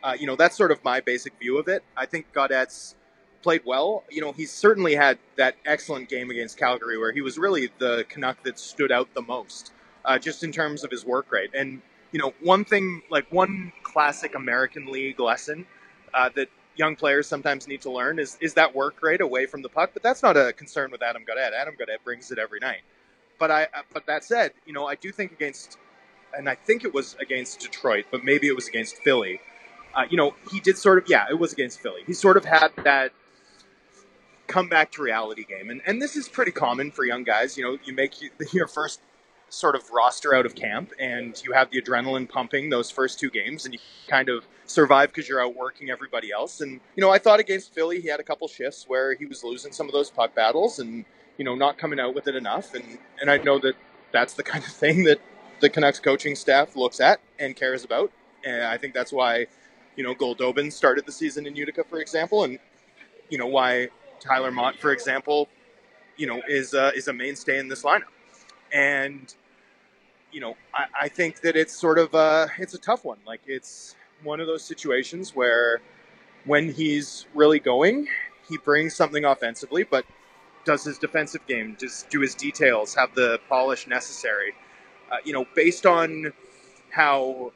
Uh, 0.03 0.17
you 0.19 0.27
know, 0.27 0.37
that's 0.37 0.57
sort 0.57 0.71
of 0.71 0.83
my 0.85 1.01
basic 1.01 1.39
view 1.39 1.59
of 1.59 1.69
it. 1.69 1.83
I 1.97 2.07
think 2.07 2.33
Gaudette's 2.33 2.95
played 3.43 3.63
well. 3.65 4.05
You 4.11 4.21
know, 4.21 4.33
he's 4.33 4.51
certainly 4.51 4.95
had 4.95 5.19
that 5.37 5.57
excellent 5.67 6.09
game 6.09 6.31
against 6.31 6.57
Calgary 6.59 6.99
where 6.99 7.13
he 7.13 7.21
was 7.21 7.39
really 7.39 7.71
the 7.79 8.05
Canuck 8.09 8.43
that 8.45 8.59
stood 8.59 8.93
out 8.93 9.13
the 9.15 9.23
most, 9.23 9.73
uh, 10.05 10.19
just 10.19 10.45
in 10.45 10.53
terms 10.53 10.85
of 10.85 10.91
his 10.91 11.05
work 11.05 11.31
rate. 11.33 11.51
And, 11.55 11.83
you 12.13 12.19
know, 12.19 12.33
one 12.41 12.65
thing, 12.65 13.03
like 13.11 13.27
one 13.31 13.73
classic 13.83 14.35
American 14.35 14.87
League 14.87 15.21
lesson 15.21 15.67
uh, 16.15 16.31
that 16.37 16.49
young 16.77 16.97
players 16.97 17.27
sometimes 17.27 17.69
need 17.69 17.83
to 17.83 17.91
learn 17.91 18.19
is, 18.19 18.39
is 18.41 18.55
that 18.55 18.75
work 18.75 19.03
rate 19.03 19.21
away 19.21 19.47
from 19.47 19.63
the 19.63 19.69
puck. 19.69 19.91
But 19.93 20.03
that's 20.03 20.23
not 20.23 20.37
a 20.37 20.53
concern 20.53 20.91
with 20.91 21.03
Adam 21.03 21.23
Gaudette. 21.23 21.53
Adam 21.53 21.75
Gaudette 21.75 22.03
brings 22.05 22.31
it 22.31 22.39
every 22.39 22.61
night. 22.61 22.83
But 23.39 23.51
I, 23.51 23.67
but 23.93 24.07
that 24.07 24.25
said, 24.25 24.53
you 24.67 24.73
know, 24.73 24.87
I 24.87 24.95
do 24.95 25.11
think 25.11 25.33
against, 25.33 25.77
and 26.37 26.49
I 26.49 26.55
think 26.55 26.85
it 26.85 26.95
was 26.95 27.17
against 27.21 27.61
Detroit, 27.61 28.05
but 28.11 28.23
maybe 28.23 28.47
it 28.47 28.55
was 28.55 28.69
against 28.69 28.97
Philly. 28.99 29.41
Uh, 29.95 30.05
you 30.09 30.17
know, 30.17 30.35
he 30.51 30.61
did 30.61 30.79
sort 30.79 30.97
of, 30.99 31.05
yeah, 31.09 31.27
it 31.29 31.39
was 31.39 31.53
against 31.53 31.81
Philly. 31.81 32.03
He 32.07 32.13
sort 32.13 32.37
of 32.37 32.45
had 32.45 32.71
that 32.85 33.13
come 34.53 34.69
back 34.69 34.93
to 34.93 35.03
reality 35.03 35.45
game. 35.45 35.71
And, 35.71 35.81
and 35.87 36.01
this 36.01 36.15
is 36.15 36.29
pretty 36.29 36.53
common 36.53 36.91
for 36.91 37.07
young 37.07 37.25
guys. 37.25 37.57
You 37.57 37.65
know, 37.65 37.79
you 37.85 37.95
make 37.95 38.15
your 38.53 38.67
first 38.67 39.01
sort 39.49 39.75
of 39.75 39.91
roster 39.91 40.35
out 40.35 40.45
of 40.45 40.55
camp 40.55 40.93
and 40.99 41.41
you 41.45 41.53
have 41.53 41.71
the 41.71 41.81
adrenaline 41.81 42.29
pumping 42.29 42.69
those 42.69 42.91
first 42.91 43.19
two 43.19 43.31
games 43.31 43.65
and 43.65 43.75
you 43.75 43.81
kind 44.09 44.29
of 44.29 44.47
survive 44.67 45.09
because 45.09 45.29
you're 45.29 45.43
out 45.43 45.57
working 45.57 45.91
everybody 45.91 46.31
else. 46.31 46.61
And, 46.61 46.81
you 46.97 47.01
know, 47.01 47.11
I 47.11 47.19
thought 47.19 47.41
against 47.41 47.75
Philly, 47.75 48.01
he 48.01 48.09
had 48.09 48.21
a 48.21 48.23
couple 48.23 48.47
shifts 48.47 48.85
where 48.87 49.15
he 49.15 49.25
was 49.25 49.43
losing 49.43 49.73
some 49.73 49.87
of 49.87 49.93
those 49.93 50.11
puck 50.11 50.35
battles 50.35 50.79
and, 50.79 51.05
you 51.39 51.45
know, 51.45 51.55
not 51.55 51.79
coming 51.79 51.99
out 51.99 52.15
with 52.15 52.29
it 52.29 52.37
enough. 52.37 52.75
And, 52.75 52.99
and 53.21 53.31
I 53.31 53.39
know 53.39 53.59
that 53.61 53.75
that's 54.13 54.35
the 54.35 54.43
kind 54.53 54.63
of 54.63 54.71
thing 54.71 55.05
that 55.05 55.21
the 55.61 55.71
Canucks 55.71 55.99
coaching 56.01 56.35
staff 56.35 56.77
looks 56.77 57.01
at 57.01 57.21
and 57.39 57.57
cares 57.57 57.85
about. 57.85 58.11
And 58.45 58.65
I 58.65 58.77
think 58.77 58.93
that's 58.93 59.13
why, 59.13 59.47
you 59.97 60.05
know, 60.05 60.15
Goldobin 60.15 60.71
started 60.73 61.07
the 61.07 61.13
season 61.13 61.47
in 61.47 61.57
Utica, 61.57 61.85
for 61.85 62.01
example, 62.01 62.45
and, 62.45 62.59
you 63.31 63.39
know, 63.39 63.47
why 63.47 63.89
Tyler 64.23 64.51
Motte, 64.51 64.79
for 64.79 64.93
example, 64.93 65.49
you 66.17 66.27
know, 66.27 66.41
is 66.49 66.75
uh, 66.75 66.93
is 66.95 67.09
a 67.09 67.13
mainstay 67.13 67.59
in 67.59 67.69
this 67.69 67.83
lineup, 67.83 68.13
and 68.73 69.35
you 70.31 70.41
know, 70.41 70.57
I, 70.73 70.85
I 71.03 71.09
think 71.09 71.41
that 71.41 71.57
it's 71.57 71.75
sort 71.75 71.99
of 71.99 72.15
uh, 72.15 72.47
it's 72.59 72.75
a 72.75 72.79
tough 72.79 73.05
one. 73.05 73.19
Like 73.27 73.41
it's 73.47 73.97
one 74.23 74.41
of 74.41 74.47
those 74.47 74.65
situations 74.65 75.35
where 75.35 75.81
when 76.45 76.71
he's 76.73 77.27
really 77.35 77.59
going, 77.59 78.09
he 78.49 78.59
brings 78.59 78.95
something 78.95 79.25
offensively, 79.25 79.83
but 79.85 80.05
does 80.65 80.85
his 80.85 80.99
defensive 80.99 81.45
game, 81.47 81.77
does 81.79 82.07
do 82.09 82.21
his 82.21 82.35
details, 82.35 82.95
have 82.95 83.15
the 83.15 83.41
polish 83.49 83.87
necessary. 83.87 84.55
Uh, 85.11 85.17
you 85.25 85.33
know, 85.33 85.45
based 85.55 85.85
on 85.85 86.33
how 86.91 87.53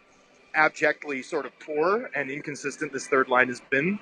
abjectly 0.54 1.22
sort 1.22 1.46
of 1.46 1.58
poor 1.60 2.10
and 2.14 2.30
inconsistent 2.30 2.92
this 2.92 3.06
third 3.06 3.28
line 3.28 3.48
has 3.48 3.60
been 3.70 3.98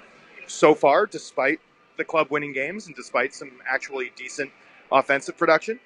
so 0.46 0.74
far, 0.74 1.06
despite 1.06 1.60
the 1.96 2.04
club 2.04 2.28
winning 2.30 2.52
games 2.52 2.86
and 2.86 2.96
despite 2.96 3.34
some 3.34 3.50
actually 3.68 4.12
decent 4.16 4.50
offensive 4.90 5.36
production. 5.36 5.78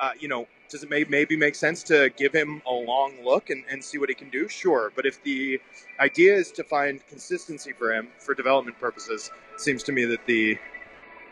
Uh, 0.00 0.12
you 0.18 0.28
know, 0.28 0.46
does 0.68 0.82
it 0.82 0.90
may, 0.90 1.04
maybe 1.08 1.36
make 1.36 1.54
sense 1.54 1.82
to 1.82 2.10
give 2.16 2.32
him 2.32 2.62
a 2.66 2.72
long 2.72 3.14
look 3.24 3.50
and, 3.50 3.64
and 3.70 3.82
see 3.82 3.98
what 3.98 4.08
he 4.08 4.14
can 4.14 4.30
do? 4.30 4.48
Sure. 4.48 4.92
But 4.94 5.06
if 5.06 5.22
the 5.22 5.60
idea 5.98 6.34
is 6.34 6.52
to 6.52 6.64
find 6.64 7.04
consistency 7.08 7.72
for 7.72 7.92
him 7.92 8.08
for 8.18 8.34
development 8.34 8.78
purposes, 8.78 9.30
seems 9.56 9.82
to 9.84 9.92
me 9.92 10.04
that 10.04 10.24
the 10.26 10.58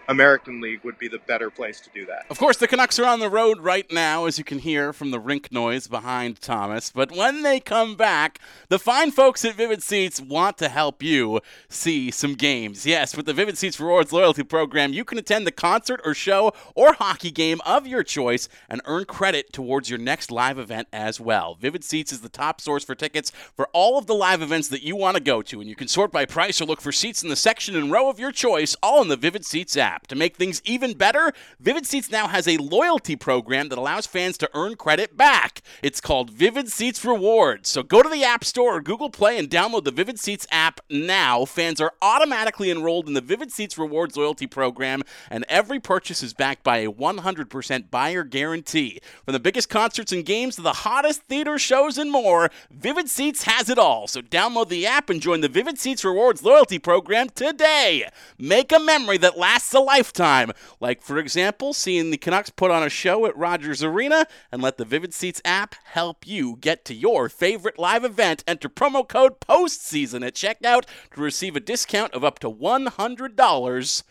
American 0.08 0.60
League 0.60 0.84
would 0.84 0.98
be 0.98 1.08
the 1.08 1.18
better 1.26 1.50
place 1.50 1.80
to 1.80 1.90
do 1.94 2.06
that. 2.06 2.26
Of 2.30 2.38
course, 2.38 2.56
the 2.56 2.68
Canucks 2.68 2.98
are 2.98 3.06
on 3.06 3.20
the 3.20 3.28
road 3.28 3.60
right 3.60 3.90
now, 3.90 4.26
as 4.26 4.38
you 4.38 4.44
can 4.44 4.58
hear 4.58 4.92
from 4.92 5.10
the 5.10 5.20
rink 5.20 5.50
noise 5.50 5.86
behind 5.88 6.40
Thomas. 6.40 6.90
But 6.90 7.12
when 7.12 7.42
they 7.42 7.60
come 7.60 7.96
back, 7.96 8.38
the 8.68 8.78
fine 8.78 9.10
folks 9.10 9.44
at 9.44 9.54
Vivid 9.54 9.82
Seats 9.82 10.20
want 10.20 10.58
to 10.58 10.68
help 10.68 11.02
you 11.02 11.40
see 11.68 12.10
some 12.10 12.34
games. 12.34 12.86
Yes, 12.86 13.16
with 13.16 13.26
the 13.26 13.32
Vivid 13.32 13.58
Seats 13.58 13.80
Rewards 13.80 14.12
loyalty 14.12 14.42
program, 14.42 14.92
you 14.92 15.04
can 15.04 15.18
attend 15.18 15.46
the 15.46 15.52
concert 15.52 16.00
or 16.04 16.14
show 16.14 16.52
or 16.74 16.92
hockey 16.92 17.30
game 17.30 17.60
of 17.64 17.86
your 17.86 18.02
choice 18.02 18.48
and 18.68 18.80
earn 18.84 19.04
credit 19.04 19.52
towards 19.52 19.88
your 19.88 19.98
next 19.98 20.30
live 20.30 20.58
event 20.58 20.88
as 20.92 21.20
well. 21.20 21.54
Vivid 21.54 21.84
Seats 21.84 22.12
is 22.12 22.20
the 22.20 22.28
top 22.28 22.60
source 22.60 22.84
for 22.84 22.94
tickets 22.94 23.32
for 23.54 23.68
all 23.72 23.98
of 23.98 24.06
the 24.06 24.14
live 24.14 24.42
events 24.42 24.68
that 24.68 24.82
you 24.82 24.96
want 24.96 25.16
to 25.16 25.22
go 25.22 25.42
to, 25.42 25.60
and 25.60 25.68
you 25.68 25.76
can 25.76 25.88
sort 25.88 26.12
by 26.12 26.24
price 26.24 26.60
or 26.60 26.64
look 26.64 26.80
for 26.80 26.92
seats 26.92 27.22
in 27.22 27.28
the 27.28 27.36
section 27.36 27.76
and 27.76 27.90
row 27.90 28.08
of 28.08 28.20
your 28.20 28.32
choice, 28.32 28.76
all 28.82 29.02
in 29.02 29.08
the 29.08 29.16
Vivid 29.16 29.44
Seats 29.44 29.76
app. 29.76 29.95
App. 29.96 30.06
To 30.09 30.14
make 30.14 30.37
things 30.37 30.61
even 30.64 30.94
better, 30.94 31.32
Vivid 31.59 31.87
Seats 31.87 32.11
now 32.11 32.28
has 32.28 32.46
a 32.46 32.59
loyalty 32.59 33.16
program 33.16 33.68
that 33.70 33.78
allows 33.78 34.06
fans 34.06 34.37
to 34.38 34.50
earn 34.54 34.76
credit 34.76 35.16
back. 35.16 35.62
It's 35.82 36.00
called 36.00 36.30
Vivid 36.30 36.68
Seats 36.70 37.04
Rewards. 37.04 37.68
So 37.68 37.82
go 37.82 38.02
to 38.02 38.09
the 38.09 38.24
App 38.24 38.44
Store 38.44 38.76
or 38.76 38.80
Google 38.80 39.11
Play 39.11 39.38
and 39.38 39.48
download 39.48 39.85
the 39.85 39.90
Vivid 39.90 40.20
Seats 40.20 40.46
app 40.52 40.80
now. 40.90 41.44
Fans 41.44 41.80
are 41.80 41.92
automatically 42.02 42.70
enrolled 42.70 43.09
in 43.09 43.14
the 43.14 43.20
Vivid 43.20 43.50
Seats 43.50 43.78
Rewards 43.78 44.16
loyalty 44.16 44.46
program, 44.46 45.02
and 45.30 45.44
every 45.48 45.80
purchase 45.80 46.22
is 46.22 46.35
backed 46.35 46.62
by 46.62 46.78
a 46.78 46.92
100% 46.92 47.90
buyer 47.90 48.22
guarantee. 48.22 49.00
From 49.24 49.32
the 49.32 49.40
biggest 49.40 49.70
concerts 49.70 50.12
and 50.12 50.24
games 50.24 50.56
to 50.56 50.62
the 50.62 50.72
hottest 50.72 51.22
theater 51.22 51.59
shows 51.59 51.96
and 51.96 52.11
more, 52.11 52.50
Vivid 52.70 53.09
Seats 53.09 53.44
has 53.44 53.70
it 53.70 53.78
all. 53.78 54.06
So 54.06 54.20
download 54.20 54.68
the 54.68 54.87
app 54.87 55.09
and 55.09 55.22
join 55.22 55.40
the 55.40 55.48
Vivid 55.48 55.78
Seats 55.78 56.04
Rewards 56.04 56.42
loyalty 56.42 56.78
program 56.78 57.30
today. 57.30 58.09
Make 58.38 58.72
a 58.72 58.78
memory 58.78 59.16
that 59.18 59.38
lasts 59.38 59.72
a 59.72 59.86
lifetime. 59.87 60.53
Like, 60.81 61.01
for 61.01 61.16
example, 61.16 61.72
seeing 61.72 62.11
the 62.11 62.18
Canucks 62.18 62.51
put 62.51 62.70
on 62.70 62.83
a 62.83 62.90
show 62.90 63.25
at 63.25 63.37
Rogers 63.37 63.83
Arena, 63.83 64.27
and 64.53 64.61
let 64.61 64.77
the 64.77 64.85
Vivid 64.85 65.14
Seats 65.14 65.40
app 65.44 65.75
help 65.85 66.27
you 66.27 66.59
get 66.61 66.85
to 66.85 66.94
your 66.94 67.31
favorite 67.31 67.79
live 67.79 68.05
event. 68.05 68.44
Enter 68.46 68.68
promo 68.68 69.09
code 69.09 69.40
POSTSEASON 69.40 70.27
at 70.27 70.35
checkout 70.35 70.85
to 71.14 71.20
receive 71.20 71.57
a 71.57 71.61
discount 71.61 72.12
of 72.12 72.25
up 72.25 72.38
to 72.40 72.51
$100. 72.51 74.03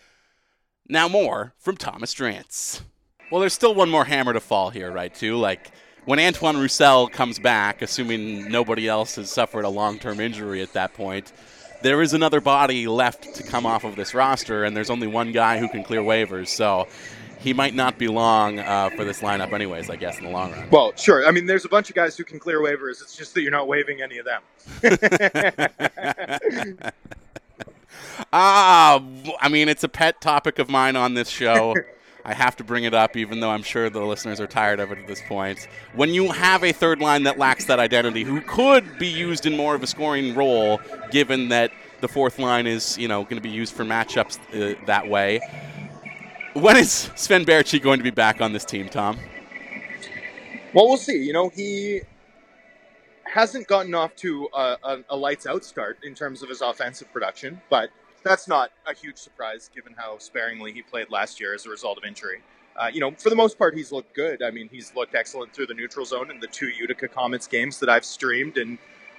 Now, 0.88 1.08
more 1.08 1.54
from 1.58 1.78
Thomas 1.78 2.14
Drance. 2.16 2.82
Well, 3.32 3.42
there's 3.42 3.54
still 3.54 3.76
one 3.76 3.90
more 3.90 4.06
hammer 4.06 4.34
to 4.34 4.40
fall 4.40 4.70
here, 4.70 4.92
right, 4.92 5.14
too? 5.14 5.36
Like, 5.36 5.72
when 6.06 6.20
Antoine 6.20 6.58
Roussel 6.58 7.08
comes 7.08 7.40
back, 7.40 7.82
assuming 7.82 8.50
nobody 8.50 8.88
else 8.88 9.16
has 9.16 9.32
suffered 9.32 9.66
a 9.66 9.70
long 9.70 9.98
term 9.98 10.20
injury 10.20 10.62
at 10.62 10.74
that 10.74 10.94
point, 10.94 11.34
there 11.86 12.02
is 12.02 12.14
another 12.14 12.42
body 12.42 12.88
left 12.88 13.36
to 13.36 13.44
come 13.44 13.66
off 13.66 13.84
of 13.84 13.96
this 13.96 14.16
roster, 14.16 14.64
and 14.64 14.76
there's 14.76 14.90
only 14.90 15.06
one 15.06 15.32
guy 15.32 15.60
who 15.60 15.70
can 15.70 15.84
clear 15.84 16.02
waivers. 16.02 16.48
So 16.48 16.88
he 17.40 17.54
might 17.54 17.76
not 17.76 18.00
be 18.00 18.08
long 18.08 18.58
uh, 18.58 18.90
for 18.90 19.06
this 19.06 19.22
lineup, 19.22 19.54
anyways, 19.54 19.90
I 19.90 19.96
guess, 19.96 20.18
in 20.18 20.24
the 20.24 20.32
long 20.32 20.52
run. 20.52 20.68
Well, 20.72 20.94
sure. 20.96 21.28
I 21.28 21.32
mean, 21.32 21.46
there's 21.46 21.64
a 21.64 21.70
bunch 21.70 21.90
of 21.90 21.96
guys 21.96 22.18
who 22.18 22.24
can 22.24 22.40
clear 22.40 22.60
waivers. 22.60 23.04
It's 23.04 23.16
just 23.16 23.36
that 23.36 23.44
you're 23.44 23.52
not 23.52 23.68
waiving 23.68 24.02
any 24.02 24.18
of 24.18 24.26
them. 24.26 24.42
Ah, 28.32 29.04
I 29.42 29.50
mean, 29.50 29.68
it's 29.68 29.84
a 29.84 29.90
pet 29.90 30.22
topic 30.22 30.58
of 30.60 30.70
mine 30.70 30.96
on 30.96 31.16
this 31.16 31.28
show. 31.28 31.76
I 32.28 32.34
have 32.34 32.56
to 32.56 32.64
bring 32.64 32.86
it 32.86 32.94
up, 32.96 33.16
even 33.16 33.40
though 33.40 33.52
I'm 33.52 33.62
sure 33.62 33.88
the 33.88 34.02
listeners 34.02 34.42
are 34.42 34.48
tired 34.48 34.80
of 34.80 34.92
it 34.92 34.98
at 34.98 35.06
this 35.06 35.22
point. 35.28 35.68
When 35.94 36.10
you 36.10 36.32
have 36.32 36.64
a 36.64 36.72
third 36.72 37.00
line 37.00 37.24
that 37.24 37.38
lacks 37.38 37.66
that 37.66 37.80
identity, 37.80 38.24
who 38.24 38.42
could 38.42 38.98
be 38.98 39.08
used 39.08 39.46
in 39.46 39.56
more 39.56 39.76
of 39.76 39.84
a 39.84 39.88
scoring 39.88 40.34
role, 40.34 40.82
given 41.12 41.50
that 41.50 41.72
the 42.02 42.08
fourth 42.08 42.40
line 42.40 42.66
is, 42.66 42.98
you 42.98 43.08
know, 43.08 43.24
going 43.24 43.36
to 43.36 43.42
be 43.42 43.50
used 43.50 43.76
for 43.76 43.86
matchups 43.86 44.40
uh, 44.54 44.76
that 44.88 45.08
way. 45.08 45.40
When 46.54 46.78
is 46.78 47.12
Sven 47.16 47.46
Baertschi 47.46 47.80
going 47.82 48.00
to 48.00 48.04
be 48.04 48.12
back 48.12 48.42
on 48.42 48.54
this 48.54 48.66
team, 48.66 48.90
Tom? 48.90 49.20
Well, 50.74 50.88
we'll 50.88 50.98
see. 50.98 51.24
You 51.24 51.34
know, 51.34 51.50
he 51.50 52.02
hasn't 53.24 53.68
gotten 53.68 53.94
off 53.94 54.16
to 54.18 54.50
a, 54.54 54.78
a, 54.84 54.98
a 55.12 55.16
lights 55.16 55.46
out 55.46 55.64
start 55.64 56.00
in 56.04 56.16
terms 56.16 56.42
of 56.42 56.50
his 56.50 56.62
offensive 56.62 57.12
production, 57.14 57.62
but 57.70 57.90
that's 58.26 58.48
not 58.48 58.72
a 58.86 58.94
huge 58.94 59.18
surprise 59.18 59.70
given 59.74 59.94
how 59.96 60.18
sparingly 60.18 60.74
he 60.74 60.82
played 60.82 61.10
last 61.10 61.40
year 61.40 61.54
as 61.54 61.66
a 61.66 61.70
result 61.70 61.98
of 61.98 62.04
injury. 62.04 62.42
Uh, 62.76 62.90
you 62.92 63.00
know, 63.00 63.12
for 63.12 63.30
the 63.30 63.36
most 63.36 63.58
part, 63.58 63.74
he's 63.78 63.92
looked 63.92 64.14
good. 64.14 64.44
I 64.44 64.52
mean, 64.52 64.68
he's 64.70 64.94
looked 64.96 65.16
excellent 65.16 65.54
through 65.54 65.68
the 65.68 65.74
neutral 65.74 66.06
zone 66.06 66.30
in 66.30 66.42
the 66.42 66.48
two 66.48 66.68
Utica 66.68 67.08
Comets 67.08 67.48
games 67.48 67.80
that 67.80 67.88
I've 67.88 68.04
streamed 68.04 68.58
and, 68.58 68.78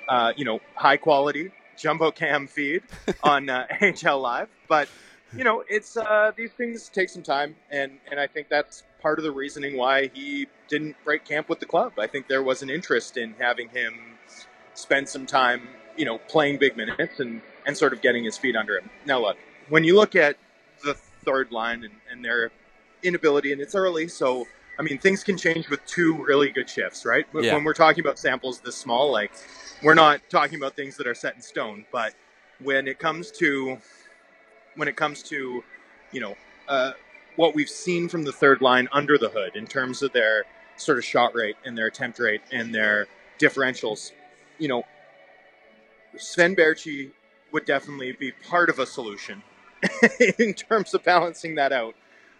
uh, 0.08 0.32
you 0.36 0.44
know, 0.44 0.60
high 0.74 0.98
quality 0.98 1.52
jumbo 1.78 2.10
cam 2.10 2.46
feed 2.46 2.82
on 3.22 3.48
uh, 3.48 3.66
NHL 3.80 4.20
Live. 4.20 4.48
But, 4.68 4.88
you 5.34 5.44
know, 5.44 5.64
it's 5.68 5.96
uh, 5.96 6.32
these 6.36 6.52
things 6.52 6.90
take 6.90 7.08
some 7.08 7.22
time, 7.22 7.56
and, 7.70 7.92
and 8.10 8.20
I 8.20 8.26
think 8.26 8.48
that's 8.48 8.82
part 9.00 9.18
of 9.18 9.24
the 9.24 9.32
reasoning 9.32 9.76
why 9.76 10.10
he 10.12 10.48
didn't 10.68 10.96
break 11.04 11.24
camp 11.24 11.48
with 11.48 11.60
the 11.60 11.66
club. 11.66 11.92
I 11.98 12.08
think 12.08 12.28
there 12.28 12.42
was 12.42 12.62
an 12.62 12.70
interest 12.70 13.16
in 13.16 13.34
having 13.38 13.68
him 13.68 13.94
spend 14.74 15.08
some 15.08 15.26
time, 15.26 15.68
you 15.96 16.04
know, 16.04 16.18
playing 16.18 16.58
big 16.58 16.76
minutes 16.76 17.20
and 17.20 17.40
and 17.66 17.76
sort 17.76 17.92
of 17.92 18.00
getting 18.00 18.24
his 18.24 18.38
feet 18.38 18.56
under 18.56 18.78
him. 18.78 18.88
Now, 19.04 19.20
look, 19.20 19.36
when 19.68 19.84
you 19.84 19.94
look 19.96 20.14
at 20.14 20.36
the 20.84 20.94
third 20.94 21.50
line 21.52 21.84
and, 21.84 21.94
and 22.10 22.24
their 22.24 22.50
inability, 23.02 23.52
and 23.52 23.60
it's 23.60 23.74
early, 23.74 24.08
so 24.08 24.46
I 24.78 24.82
mean, 24.82 24.98
things 24.98 25.24
can 25.24 25.36
change 25.36 25.68
with 25.68 25.84
two 25.86 26.22
really 26.24 26.50
good 26.50 26.68
shifts, 26.68 27.04
right? 27.04 27.26
Yeah. 27.34 27.54
When 27.54 27.64
we're 27.64 27.74
talking 27.74 28.00
about 28.04 28.18
samples 28.18 28.60
this 28.60 28.76
small, 28.76 29.10
like 29.10 29.32
we're 29.82 29.94
not 29.94 30.20
talking 30.30 30.58
about 30.58 30.76
things 30.76 30.96
that 30.96 31.06
are 31.06 31.14
set 31.14 31.34
in 31.34 31.42
stone, 31.42 31.84
but 31.92 32.14
when 32.62 32.86
it 32.86 32.98
comes 32.98 33.30
to 33.32 33.78
when 34.76 34.88
it 34.88 34.96
comes 34.96 35.22
to 35.24 35.62
you 36.12 36.20
know 36.20 36.34
uh, 36.68 36.92
what 37.36 37.54
we've 37.54 37.68
seen 37.68 38.08
from 38.08 38.24
the 38.24 38.32
third 38.32 38.60
line 38.60 38.88
under 38.92 39.18
the 39.18 39.28
hood 39.28 39.56
in 39.56 39.66
terms 39.66 40.02
of 40.02 40.12
their 40.12 40.44
sort 40.76 40.98
of 40.98 41.04
shot 41.04 41.34
rate 41.34 41.56
and 41.64 41.76
their 41.76 41.86
attempt 41.86 42.18
rate 42.18 42.42
and 42.52 42.74
their 42.74 43.06
differentials, 43.38 44.12
you 44.58 44.68
know, 44.68 44.84
Sven 46.16 46.54
Baertschi 46.54 47.10
would 47.56 47.64
definitely 47.64 48.12
be 48.12 48.32
part 48.32 48.68
of 48.68 48.78
a 48.78 48.84
solution 48.84 49.42
in 50.38 50.52
terms 50.52 50.92
of 50.92 51.02
balancing 51.02 51.54
that 51.54 51.72
out. 51.72 51.94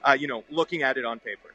Uh, 0.04 0.12
you 0.12 0.28
know, 0.28 0.44
looking 0.50 0.82
at 0.82 0.98
it 0.98 1.06
on 1.06 1.18
paper. 1.18 1.54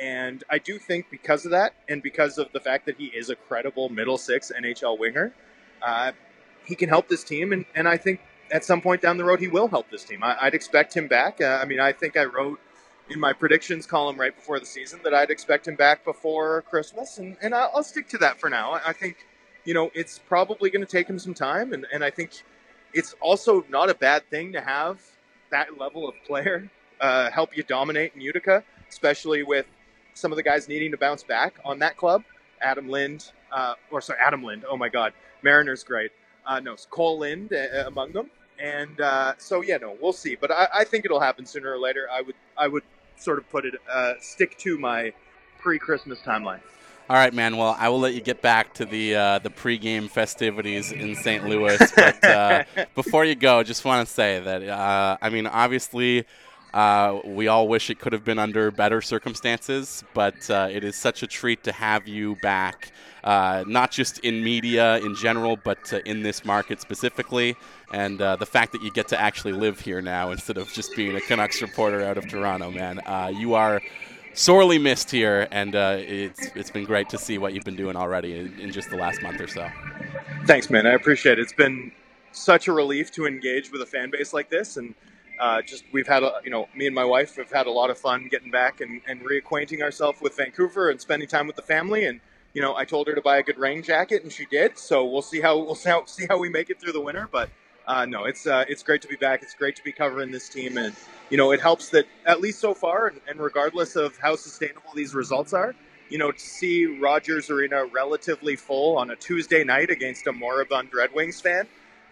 And 0.00 0.42
I 0.48 0.56
do 0.56 0.78
think 0.78 1.10
because 1.10 1.44
of 1.44 1.50
that, 1.50 1.74
and 1.90 2.02
because 2.02 2.38
of 2.38 2.50
the 2.54 2.58
fact 2.58 2.86
that 2.86 2.96
he 2.96 3.08
is 3.08 3.28
a 3.28 3.36
credible 3.36 3.90
middle 3.90 4.16
six 4.16 4.50
NHL 4.50 4.98
winger, 4.98 5.34
uh, 5.82 6.12
he 6.64 6.74
can 6.74 6.88
help 6.88 7.08
this 7.08 7.22
team. 7.22 7.52
And, 7.52 7.66
and 7.74 7.86
I 7.86 7.98
think 7.98 8.20
at 8.50 8.64
some 8.64 8.80
point 8.80 9.02
down 9.02 9.18
the 9.18 9.24
road, 9.24 9.40
he 9.40 9.48
will 9.48 9.68
help 9.68 9.90
this 9.90 10.04
team. 10.04 10.22
I, 10.22 10.44
would 10.44 10.54
expect 10.54 10.96
him 10.96 11.06
back. 11.06 11.42
Uh, 11.42 11.60
I 11.62 11.66
mean, 11.66 11.80
I 11.80 11.92
think 11.92 12.16
I 12.16 12.24
wrote 12.24 12.60
in 13.10 13.20
my 13.20 13.34
predictions 13.34 13.84
column 13.84 14.18
right 14.18 14.34
before 14.34 14.58
the 14.58 14.64
season 14.64 15.00
that 15.04 15.12
I'd 15.12 15.30
expect 15.30 15.68
him 15.68 15.76
back 15.76 16.02
before 16.02 16.62
Christmas, 16.62 17.18
and, 17.18 17.36
and 17.42 17.54
I'll, 17.54 17.82
stick 17.82 18.08
to 18.08 18.18
that 18.18 18.40
for 18.40 18.48
now. 18.48 18.72
I 18.72 18.94
think, 18.94 19.26
you 19.66 19.74
know, 19.74 19.90
it's 19.92 20.18
probably 20.18 20.70
going 20.70 20.84
to 20.84 20.90
take 20.90 21.10
him 21.10 21.18
some 21.18 21.34
time, 21.34 21.74
and, 21.74 21.86
and 21.92 22.02
I 22.02 22.08
think 22.08 22.42
it's 22.92 23.14
also 23.20 23.64
not 23.68 23.90
a 23.90 23.94
bad 23.94 24.28
thing 24.30 24.52
to 24.52 24.60
have 24.60 25.00
that 25.50 25.78
level 25.78 26.08
of 26.08 26.14
player 26.26 26.70
uh, 27.00 27.30
help 27.30 27.56
you 27.56 27.62
dominate 27.62 28.12
in 28.14 28.20
Utica, 28.20 28.62
especially 28.88 29.42
with 29.42 29.66
some 30.14 30.32
of 30.32 30.36
the 30.36 30.42
guys 30.42 30.68
needing 30.68 30.90
to 30.92 30.96
bounce 30.96 31.22
back 31.22 31.58
on 31.64 31.80
that 31.80 31.96
club. 31.96 32.22
Adam 32.60 32.88
Lind, 32.88 33.32
uh, 33.50 33.74
or 33.90 34.00
sorry, 34.00 34.20
Adam 34.24 34.42
Lind. 34.42 34.64
Oh 34.68 34.76
my 34.76 34.88
God, 34.88 35.12
Mariner's 35.42 35.82
great. 35.82 36.12
Uh, 36.46 36.60
no, 36.60 36.74
Kole 36.74 37.18
Lind 37.18 37.52
uh, 37.52 37.86
among 37.86 38.12
them, 38.12 38.30
and 38.58 39.00
uh, 39.00 39.34
so 39.38 39.62
yeah, 39.62 39.78
no, 39.78 39.96
we'll 40.00 40.12
see. 40.12 40.36
But 40.36 40.50
I, 40.52 40.68
I, 40.74 40.84
think 40.84 41.04
it'll 41.04 41.20
happen 41.20 41.44
sooner 41.46 41.72
or 41.72 41.78
later. 41.78 42.08
I 42.10 42.22
would, 42.22 42.34
I 42.56 42.68
would 42.68 42.82
sort 43.16 43.38
of 43.38 43.48
put 43.50 43.64
it, 43.64 43.74
uh, 43.90 44.14
stick 44.20 44.56
to 44.58 44.78
my 44.78 45.12
pre-Christmas 45.58 46.20
timeline. 46.20 46.60
All 47.10 47.16
right, 47.16 47.34
man. 47.34 47.56
Well, 47.56 47.76
I 47.78 47.88
will 47.88 47.98
let 47.98 48.14
you 48.14 48.20
get 48.20 48.42
back 48.42 48.74
to 48.74 48.84
the 48.84 49.16
uh, 49.16 49.38
the 49.40 49.50
pregame 49.50 50.08
festivities 50.08 50.92
in 50.92 51.16
St. 51.16 51.44
Louis. 51.48 51.76
But 51.96 52.24
uh, 52.24 52.64
before 52.94 53.24
you 53.24 53.34
go, 53.34 53.62
just 53.64 53.84
want 53.84 54.06
to 54.06 54.14
say 54.14 54.38
that 54.40 54.62
uh, 54.62 55.16
I 55.20 55.28
mean, 55.28 55.48
obviously, 55.48 56.24
uh, 56.72 57.18
we 57.24 57.48
all 57.48 57.66
wish 57.66 57.90
it 57.90 57.98
could 57.98 58.12
have 58.12 58.24
been 58.24 58.38
under 58.38 58.70
better 58.70 59.02
circumstances, 59.02 60.04
but 60.14 60.48
uh, 60.48 60.68
it 60.70 60.84
is 60.84 60.94
such 60.94 61.24
a 61.24 61.26
treat 61.26 61.64
to 61.64 61.72
have 61.72 62.06
you 62.06 62.36
back. 62.36 62.92
Uh, 63.24 63.64
not 63.66 63.90
just 63.90 64.18
in 64.20 64.42
media 64.42 64.98
in 64.98 65.14
general, 65.16 65.56
but 65.56 65.92
in 66.06 66.22
this 66.22 66.44
market 66.44 66.80
specifically, 66.80 67.56
and 67.92 68.20
the 68.20 68.46
fact 68.46 68.72
that 68.72 68.82
you 68.82 68.92
get 68.92 69.08
to 69.08 69.20
actually 69.20 69.52
live 69.52 69.80
here 69.80 70.00
now 70.00 70.30
instead 70.30 70.56
of 70.56 70.72
just 70.72 70.94
being 70.94 71.16
a 71.16 71.20
Canucks 71.20 71.60
reporter 71.60 72.02
out 72.02 72.16
of 72.16 72.28
Toronto, 72.28 72.70
man. 72.70 73.00
you 73.36 73.54
are 73.54 73.82
sorely 74.34 74.78
missed 74.78 75.10
here, 75.10 75.48
and 75.50 75.74
uh, 75.74 75.96
it's 75.98 76.46
it's 76.54 76.70
been 76.70 76.84
great 76.84 77.08
to 77.10 77.18
see 77.18 77.38
what 77.38 77.52
you've 77.52 77.64
been 77.64 77.76
doing 77.76 77.96
already 77.96 78.38
in, 78.38 78.58
in, 78.58 78.72
just 78.72 78.90
the 78.90 78.96
last 78.96 79.22
month 79.22 79.40
or 79.40 79.46
so. 79.46 79.68
Thanks, 80.46 80.70
man. 80.70 80.86
I 80.86 80.92
appreciate 80.92 81.38
it. 81.38 81.42
It's 81.42 81.52
been 81.52 81.92
such 82.32 82.68
a 82.68 82.72
relief 82.72 83.10
to 83.12 83.26
engage 83.26 83.70
with 83.70 83.82
a 83.82 83.86
fan 83.86 84.10
base 84.10 84.32
like 84.32 84.50
this, 84.50 84.76
and 84.76 84.94
uh, 85.40 85.62
just 85.62 85.84
we've 85.92 86.06
had 86.06 86.22
a, 86.22 86.40
you 86.44 86.50
know 86.50 86.68
me 86.74 86.86
and 86.86 86.94
my 86.94 87.04
wife 87.04 87.36
have 87.36 87.50
had 87.50 87.66
a 87.66 87.70
lot 87.70 87.90
of 87.90 87.98
fun 87.98 88.28
getting 88.30 88.50
back 88.50 88.80
and, 88.80 89.00
and 89.06 89.20
reacquainting 89.22 89.82
ourselves 89.82 90.20
with 90.20 90.36
Vancouver 90.36 90.90
and 90.90 91.00
spending 91.00 91.28
time 91.28 91.46
with 91.46 91.56
the 91.56 91.62
family. 91.62 92.06
And 92.06 92.20
you 92.54 92.62
know, 92.62 92.76
I 92.76 92.84
told 92.84 93.06
her 93.06 93.14
to 93.14 93.22
buy 93.22 93.38
a 93.38 93.42
good 93.42 93.58
rain 93.58 93.82
jacket, 93.82 94.22
and 94.22 94.32
she 94.32 94.46
did. 94.46 94.78
So 94.78 95.04
we'll 95.04 95.22
see 95.22 95.40
how 95.40 95.58
we'll 95.58 95.74
see 95.74 95.90
how, 95.90 96.04
see 96.06 96.26
how 96.28 96.38
we 96.38 96.48
make 96.48 96.70
it 96.70 96.80
through 96.80 96.92
the 96.92 97.00
winter, 97.00 97.28
but. 97.30 97.50
Uh, 97.86 98.04
no, 98.04 98.24
it's 98.24 98.46
uh, 98.46 98.64
it's 98.68 98.82
great 98.82 99.02
to 99.02 99.08
be 99.08 99.16
back. 99.16 99.42
It's 99.42 99.54
great 99.54 99.76
to 99.76 99.82
be 99.82 99.92
covering 99.92 100.30
this 100.30 100.48
team, 100.48 100.78
and 100.78 100.94
you 101.30 101.36
know, 101.36 101.50
it 101.50 101.60
helps 101.60 101.88
that 101.90 102.06
at 102.26 102.40
least 102.40 102.60
so 102.60 102.74
far, 102.74 103.08
and, 103.08 103.20
and 103.28 103.40
regardless 103.40 103.96
of 103.96 104.16
how 104.18 104.36
sustainable 104.36 104.90
these 104.94 105.14
results 105.14 105.52
are, 105.52 105.74
you 106.08 106.18
know, 106.18 106.30
to 106.30 106.38
see 106.38 106.86
Rogers 106.86 107.50
Arena 107.50 107.86
relatively 107.86 108.54
full 108.54 108.96
on 108.98 109.10
a 109.10 109.16
Tuesday 109.16 109.64
night 109.64 109.90
against 109.90 110.26
a 110.26 110.32
moribund 110.32 110.90
Red 110.94 111.12
Wings 111.14 111.40
fan, 111.40 111.66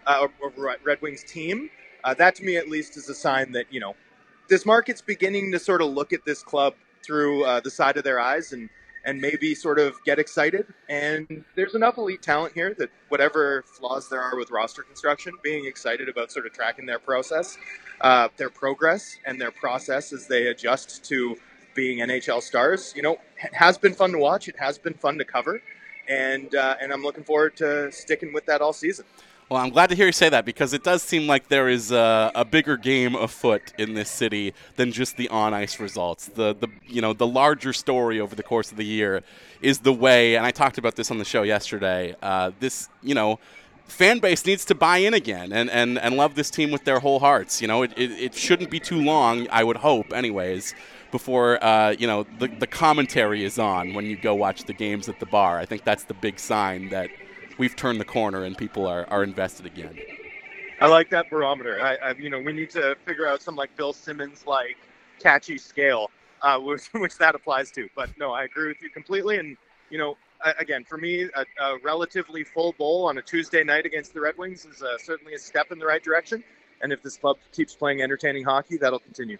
uh, 0.07 0.27
or 0.41 0.51
Red 0.83 1.01
Wings 1.01 1.23
team, 1.23 1.69
uh, 2.03 2.13
that 2.15 2.35
to 2.35 2.43
me 2.43 2.57
at 2.57 2.67
least 2.67 2.97
is 2.97 3.07
a 3.09 3.15
sign 3.15 3.51
that, 3.53 3.65
you 3.71 3.79
know, 3.79 3.95
this 4.49 4.65
market's 4.65 5.01
beginning 5.01 5.51
to 5.51 5.59
sort 5.59 5.81
of 5.81 5.89
look 5.89 6.11
at 6.13 6.25
this 6.25 6.43
club 6.43 6.73
through 7.05 7.45
uh, 7.45 7.59
the 7.61 7.71
side 7.71 7.95
of 7.95 8.03
their 8.03 8.19
eyes 8.19 8.51
and, 8.53 8.69
and 9.05 9.19
maybe 9.19 9.55
sort 9.55 9.79
of 9.79 10.03
get 10.03 10.19
excited. 10.19 10.65
And 10.89 11.43
there's 11.55 11.75
enough 11.75 11.97
elite 11.97 12.21
talent 12.21 12.53
here 12.53 12.75
that 12.77 12.89
whatever 13.09 13.63
flaws 13.65 14.09
there 14.09 14.21
are 14.21 14.35
with 14.37 14.51
roster 14.51 14.83
construction, 14.83 15.33
being 15.43 15.65
excited 15.65 16.09
about 16.09 16.31
sort 16.31 16.45
of 16.45 16.53
tracking 16.53 16.85
their 16.85 16.99
process, 16.99 17.57
uh, 18.01 18.29
their 18.37 18.49
progress, 18.49 19.17
and 19.25 19.39
their 19.39 19.51
process 19.51 20.13
as 20.13 20.27
they 20.27 20.47
adjust 20.47 21.03
to 21.05 21.35
being 21.73 21.99
NHL 21.99 22.41
stars, 22.41 22.93
you 22.95 23.01
know, 23.01 23.17
has 23.53 23.77
been 23.77 23.93
fun 23.93 24.11
to 24.11 24.17
watch. 24.17 24.47
It 24.47 24.57
has 24.59 24.77
been 24.77 24.93
fun 24.93 25.17
to 25.17 25.25
cover, 25.25 25.61
and 26.07 26.53
uh, 26.53 26.75
and 26.81 26.91
I'm 26.91 27.03
looking 27.03 27.23
forward 27.23 27.55
to 27.57 27.91
sticking 27.91 28.33
with 28.33 28.45
that 28.47 28.61
all 28.61 28.73
season. 28.73 29.05
Well, 29.51 29.59
I'm 29.59 29.71
glad 29.71 29.89
to 29.89 29.97
hear 29.97 30.05
you 30.05 30.13
say 30.13 30.29
that 30.29 30.45
because 30.45 30.71
it 30.71 30.81
does 30.81 31.03
seem 31.03 31.27
like 31.27 31.49
there 31.49 31.67
is 31.67 31.91
a, 31.91 32.31
a 32.33 32.45
bigger 32.45 32.77
game 32.77 33.15
afoot 33.15 33.73
in 33.77 33.95
this 33.95 34.09
city 34.09 34.53
than 34.77 34.93
just 34.93 35.17
the 35.17 35.27
on 35.27 35.53
ice 35.53 35.77
results. 35.77 36.27
The 36.27 36.55
the 36.57 36.69
you 36.87 37.01
know 37.01 37.11
the 37.11 37.27
larger 37.27 37.73
story 37.73 38.21
over 38.21 38.33
the 38.33 38.43
course 38.43 38.71
of 38.71 38.77
the 38.77 38.85
year 38.85 39.23
is 39.61 39.79
the 39.79 39.91
way, 39.91 40.37
and 40.37 40.45
I 40.45 40.51
talked 40.51 40.77
about 40.77 40.95
this 40.95 41.11
on 41.11 41.17
the 41.17 41.25
show 41.25 41.41
yesterday. 41.41 42.15
Uh, 42.21 42.51
this 42.61 42.87
you 43.03 43.13
know 43.13 43.39
fan 43.87 44.19
base 44.19 44.45
needs 44.45 44.63
to 44.65 44.73
buy 44.73 44.99
in 44.99 45.13
again 45.13 45.51
and, 45.51 45.69
and, 45.69 45.99
and 45.99 46.15
love 46.15 46.35
this 46.35 46.49
team 46.49 46.71
with 46.71 46.85
their 46.85 47.01
whole 47.01 47.19
hearts. 47.19 47.61
You 47.61 47.67
know, 47.67 47.83
it, 47.83 47.91
it, 47.97 48.11
it 48.11 48.33
shouldn't 48.33 48.71
be 48.71 48.79
too 48.79 49.01
long, 49.01 49.49
I 49.51 49.65
would 49.65 49.75
hope, 49.75 50.13
anyways, 50.13 50.73
before 51.11 51.61
uh, 51.61 51.89
you 51.99 52.07
know 52.07 52.25
the, 52.39 52.47
the 52.47 52.67
commentary 52.67 53.43
is 53.43 53.59
on 53.59 53.93
when 53.95 54.05
you 54.05 54.15
go 54.15 54.33
watch 54.33 54.63
the 54.63 54.73
games 54.73 55.09
at 55.09 55.19
the 55.19 55.25
bar. 55.25 55.59
I 55.59 55.65
think 55.65 55.83
that's 55.83 56.05
the 56.05 56.13
big 56.13 56.39
sign 56.39 56.87
that 56.91 57.09
we've 57.61 57.75
turned 57.75 57.99
the 57.99 58.05
corner 58.05 58.43
and 58.43 58.57
people 58.57 58.87
are, 58.87 59.07
are 59.11 59.23
invested 59.23 59.67
again. 59.67 59.95
I 60.79 60.87
like 60.87 61.11
that 61.11 61.29
barometer. 61.29 61.79
I, 61.79 61.95
I 61.97 62.11
you 62.13 62.27
know, 62.27 62.39
we 62.39 62.53
need 62.53 62.71
to 62.71 62.97
figure 63.05 63.27
out 63.27 63.39
some 63.43 63.55
like 63.55 63.77
Bill 63.77 63.93
Simmons 63.93 64.47
like 64.47 64.77
catchy 65.19 65.59
scale, 65.59 66.09
uh, 66.41 66.57
which, 66.59 66.87
which 66.93 67.19
that 67.19 67.35
applies 67.35 67.69
to. 67.73 67.87
But 67.95 68.09
no, 68.17 68.31
I 68.31 68.45
agree 68.45 68.67
with 68.67 68.81
you 68.81 68.89
completely. 68.89 69.37
And 69.37 69.57
you 69.91 69.99
know, 69.99 70.17
again, 70.57 70.83
for 70.83 70.97
me, 70.97 71.29
a, 71.35 71.45
a 71.63 71.77
relatively 71.83 72.43
full 72.43 72.73
bowl 72.79 73.05
on 73.05 73.19
a 73.19 73.21
Tuesday 73.21 73.63
night 73.63 73.85
against 73.85 74.15
the 74.15 74.21
Red 74.21 74.39
Wings 74.39 74.65
is 74.65 74.81
uh, 74.81 74.97
certainly 74.97 75.35
a 75.35 75.39
step 75.39 75.71
in 75.71 75.77
the 75.77 75.85
right 75.85 76.03
direction. 76.03 76.43
And 76.81 76.91
if 76.91 77.03
this 77.03 77.17
club 77.17 77.37
keeps 77.51 77.75
playing 77.75 78.01
entertaining 78.01 78.43
hockey, 78.43 78.77
that'll 78.77 78.97
continue. 78.97 79.37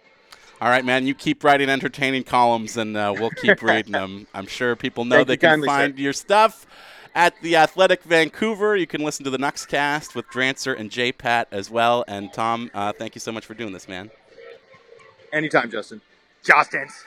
All 0.60 0.68
right, 0.68 0.84
man. 0.84 1.08
You 1.08 1.16
keep 1.16 1.42
writing 1.42 1.68
entertaining 1.68 2.22
columns, 2.22 2.76
and 2.76 2.96
uh, 2.96 3.12
we'll 3.18 3.30
keep 3.30 3.60
reading 3.64 3.90
them. 3.90 4.28
I'm 4.32 4.46
sure 4.46 4.76
people 4.76 5.04
know 5.04 5.16
Thank 5.16 5.26
they 5.26 5.36
can 5.38 5.50
kindly, 5.50 5.66
find 5.66 5.96
sir. 5.96 6.02
your 6.02 6.12
stuff 6.12 6.66
at 7.14 7.40
the 7.42 7.56
Athletic 7.56 8.02
Vancouver. 8.02 8.76
You 8.76 8.86
can 8.86 9.02
listen 9.02 9.24
to 9.24 9.30
the 9.30 9.38
Nuxcast 9.38 10.14
with 10.14 10.26
Drancer 10.26 10.78
and 10.78 10.90
J 10.90 11.12
Pat 11.12 11.48
as 11.50 11.70
well. 11.70 12.04
And 12.08 12.32
Tom, 12.32 12.70
uh, 12.74 12.92
thank 12.92 13.14
you 13.14 13.20
so 13.20 13.32
much 13.32 13.46
for 13.46 13.54
doing 13.54 13.72
this, 13.72 13.88
man. 13.88 14.10
Anytime, 15.32 15.70
Justin. 15.70 16.00
Justin. 16.42 16.88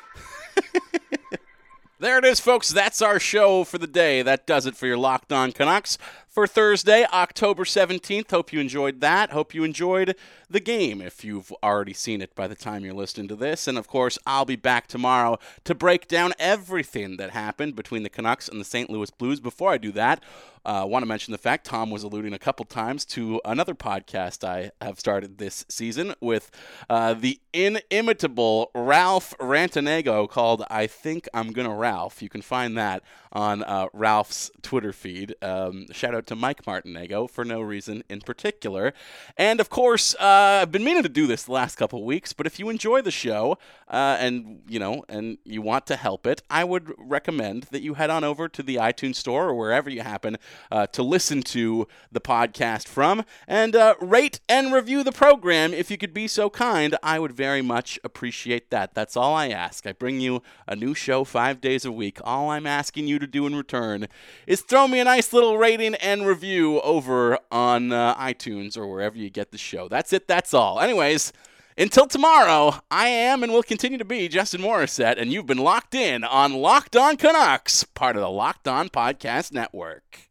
There 1.98 2.18
it 2.18 2.26
is, 2.26 2.42
folks. 2.42 2.70
That's 2.72 3.02
our 3.02 3.20
show 3.20 3.64
for 3.64 3.78
the 3.78 3.88
day. 3.88 4.22
That 4.22 4.46
does 4.46 4.66
it 4.66 4.76
for 4.76 4.86
your 4.86 4.98
Locked 4.98 5.32
On 5.32 5.54
Canucks 5.54 5.98
for 6.36 6.46
Thursday, 6.46 7.06
October 7.14 7.64
17th. 7.64 8.30
Hope 8.30 8.52
you 8.52 8.60
enjoyed 8.60 9.00
that. 9.00 9.32
Hope 9.32 9.54
you 9.54 9.64
enjoyed 9.64 10.18
the 10.50 10.60
game 10.60 11.00
if 11.00 11.24
you've 11.24 11.54
already 11.64 11.94
seen 11.94 12.22
it 12.22 12.36
by 12.36 12.46
the 12.46 12.56
time 12.56 12.84
you're 12.84 12.94
listening 12.94 13.30
to 13.30 13.38
this. 13.38 13.70
And 13.70 13.78
of 13.78 13.88
course, 13.88 14.20
I'll 14.28 14.44
be 14.44 14.58
back 14.58 14.88
tomorrow 14.88 15.40
to 15.64 15.74
break 15.74 16.10
down 16.10 16.34
everything 16.38 17.16
that 17.16 17.30
happened 17.30 17.78
between 17.78 18.04
the 18.04 18.10
Canucks 18.10 18.50
and 18.50 18.60
the 18.60 18.66
St. 18.66 18.90
Louis 18.90 19.10
Blues. 19.12 19.40
Before 19.40 19.72
I 19.72 19.78
do 19.78 19.94
that, 19.94 20.22
I 20.66 20.80
uh, 20.80 20.86
want 20.88 21.04
to 21.04 21.08
mention 21.08 21.32
the 21.32 21.38
fact 21.38 21.68
Tom 21.68 21.92
was 21.92 22.02
alluding 22.02 22.34
a 22.34 22.40
couple 22.40 22.66
times 22.66 23.06
to 23.06 23.40
another 23.46 23.76
podcast 23.76 24.44
I 24.44 24.72
have 24.82 25.00
started 25.00 25.38
this 25.38 25.64
season 25.70 26.16
with 26.20 26.50
uh, 26.90 27.14
the 27.14 27.40
inimitable 27.54 28.72
Ralph 28.74 29.36
Rantanego 29.38 30.28
called 30.28 30.64
I 30.72 30.88
Think 30.88 31.30
I'm 31.36 31.52
Gonna 31.52 31.76
Ralph. 31.76 32.24
You 32.24 32.30
can 32.30 32.42
find 32.42 32.76
that 32.80 33.04
on 33.32 33.64
uh, 33.64 33.90
Ralph's 33.94 34.50
Twitter 34.64 34.92
feed. 34.92 35.36
Um, 35.44 35.86
shout 35.92 36.16
out 36.16 36.25
to 36.26 36.36
Mike 36.36 36.64
Martinego 36.66 37.30
for 37.30 37.46
no 37.46 37.62
reason 37.62 38.04
in 38.10 38.22
particular. 38.22 38.94
And 39.38 39.60
of 39.60 39.70
course, 39.70 40.16
uh, 40.16 40.60
I've 40.62 40.72
been 40.72 40.84
meaning 40.84 41.04
to 41.04 41.10
do 41.10 41.28
this 41.28 41.44
the 41.44 41.52
last 41.52 41.76
couple 41.76 42.04
weeks, 42.04 42.34
but 42.34 42.46
if 42.46 42.60
you 42.60 42.70
enjoy 42.70 43.02
the 43.02 43.12
show 43.12 43.58
uh, 43.88 44.18
and 44.20 44.62
you 44.68 44.80
know 44.80 45.04
and 45.10 45.38
you 45.44 45.62
want 45.62 45.86
to 45.88 45.96
help 45.96 46.26
it, 46.28 46.42
I 46.50 46.64
would 46.64 46.94
recommend 46.98 47.64
that 47.72 47.82
you 47.82 47.96
head 47.96 48.10
on 48.10 48.24
over 48.24 48.48
to 48.50 48.64
the 48.64 48.76
iTunes 48.76 49.16
store 49.16 49.50
or 49.50 49.56
wherever 49.56 49.90
you 49.90 50.02
happen 50.02 50.38
uh, 50.72 50.88
to 50.88 51.04
listen 51.04 51.42
to 51.44 51.88
the 52.12 52.22
podcast 52.22 52.88
from 52.88 53.24
and 53.48 53.76
uh, 53.76 53.96
rate 54.02 54.40
and 54.50 54.74
review 54.74 55.04
the 55.04 55.12
program 55.12 55.74
if 55.74 55.92
you 55.92 55.98
could 55.98 56.14
be 56.14 56.28
so 56.28 56.50
kind. 56.50 56.96
I 57.04 57.20
would 57.20 57.34
very 57.34 57.62
much 57.62 58.00
appreciate 58.04 58.70
that. 58.72 58.94
That's 58.94 59.16
all 59.16 59.34
I 59.36 59.50
ask. 59.50 59.86
I 59.86 59.92
bring 59.92 60.20
you 60.20 60.42
a 60.68 60.76
new 60.76 60.94
show 60.94 61.24
five 61.24 61.62
days 61.62 61.86
a 61.86 61.92
week. 61.92 62.20
All 62.24 62.50
I'm 62.50 62.68
asking 62.68 63.08
you 63.08 63.20
to 63.20 63.28
do 63.28 63.46
in 63.46 63.56
return 63.56 64.08
is 64.48 64.62
throw 64.62 64.88
me 64.88 65.00
a 65.00 65.04
nice 65.04 65.34
little 65.34 65.58
rating 65.58 65.96
and 66.16 66.28
review 66.28 66.82
over 66.82 67.38
on 67.52 67.92
uh, 67.92 68.16
iTunes 68.16 68.78
or 68.78 68.88
wherever 68.88 69.18
you 69.18 69.30
get 69.30 69.52
the 69.52 69.58
show. 69.58 69.88
That's 69.88 70.12
it. 70.14 70.28
That's 70.28 70.54
all. 70.54 70.80
Anyways. 70.80 71.32
Until 71.78 72.08
tomorrow, 72.08 72.80
I 72.90 73.10
am 73.10 73.44
and 73.44 73.52
will 73.52 73.62
continue 73.62 73.98
to 73.98 74.06
be 74.06 74.30
Justin 74.30 74.62
Morissette, 74.62 75.20
and 75.20 75.34
you've 75.34 75.46
been 75.46 75.58
locked 75.58 75.94
in 75.94 76.24
on 76.24 76.54
Locked 76.54 76.96
On 76.96 77.18
Canucks, 77.18 77.84
part 77.84 78.16
of 78.16 78.22
the 78.22 78.30
Locked 78.30 78.66
On 78.66 78.88
Podcast 78.88 79.52
Network. 79.52 80.30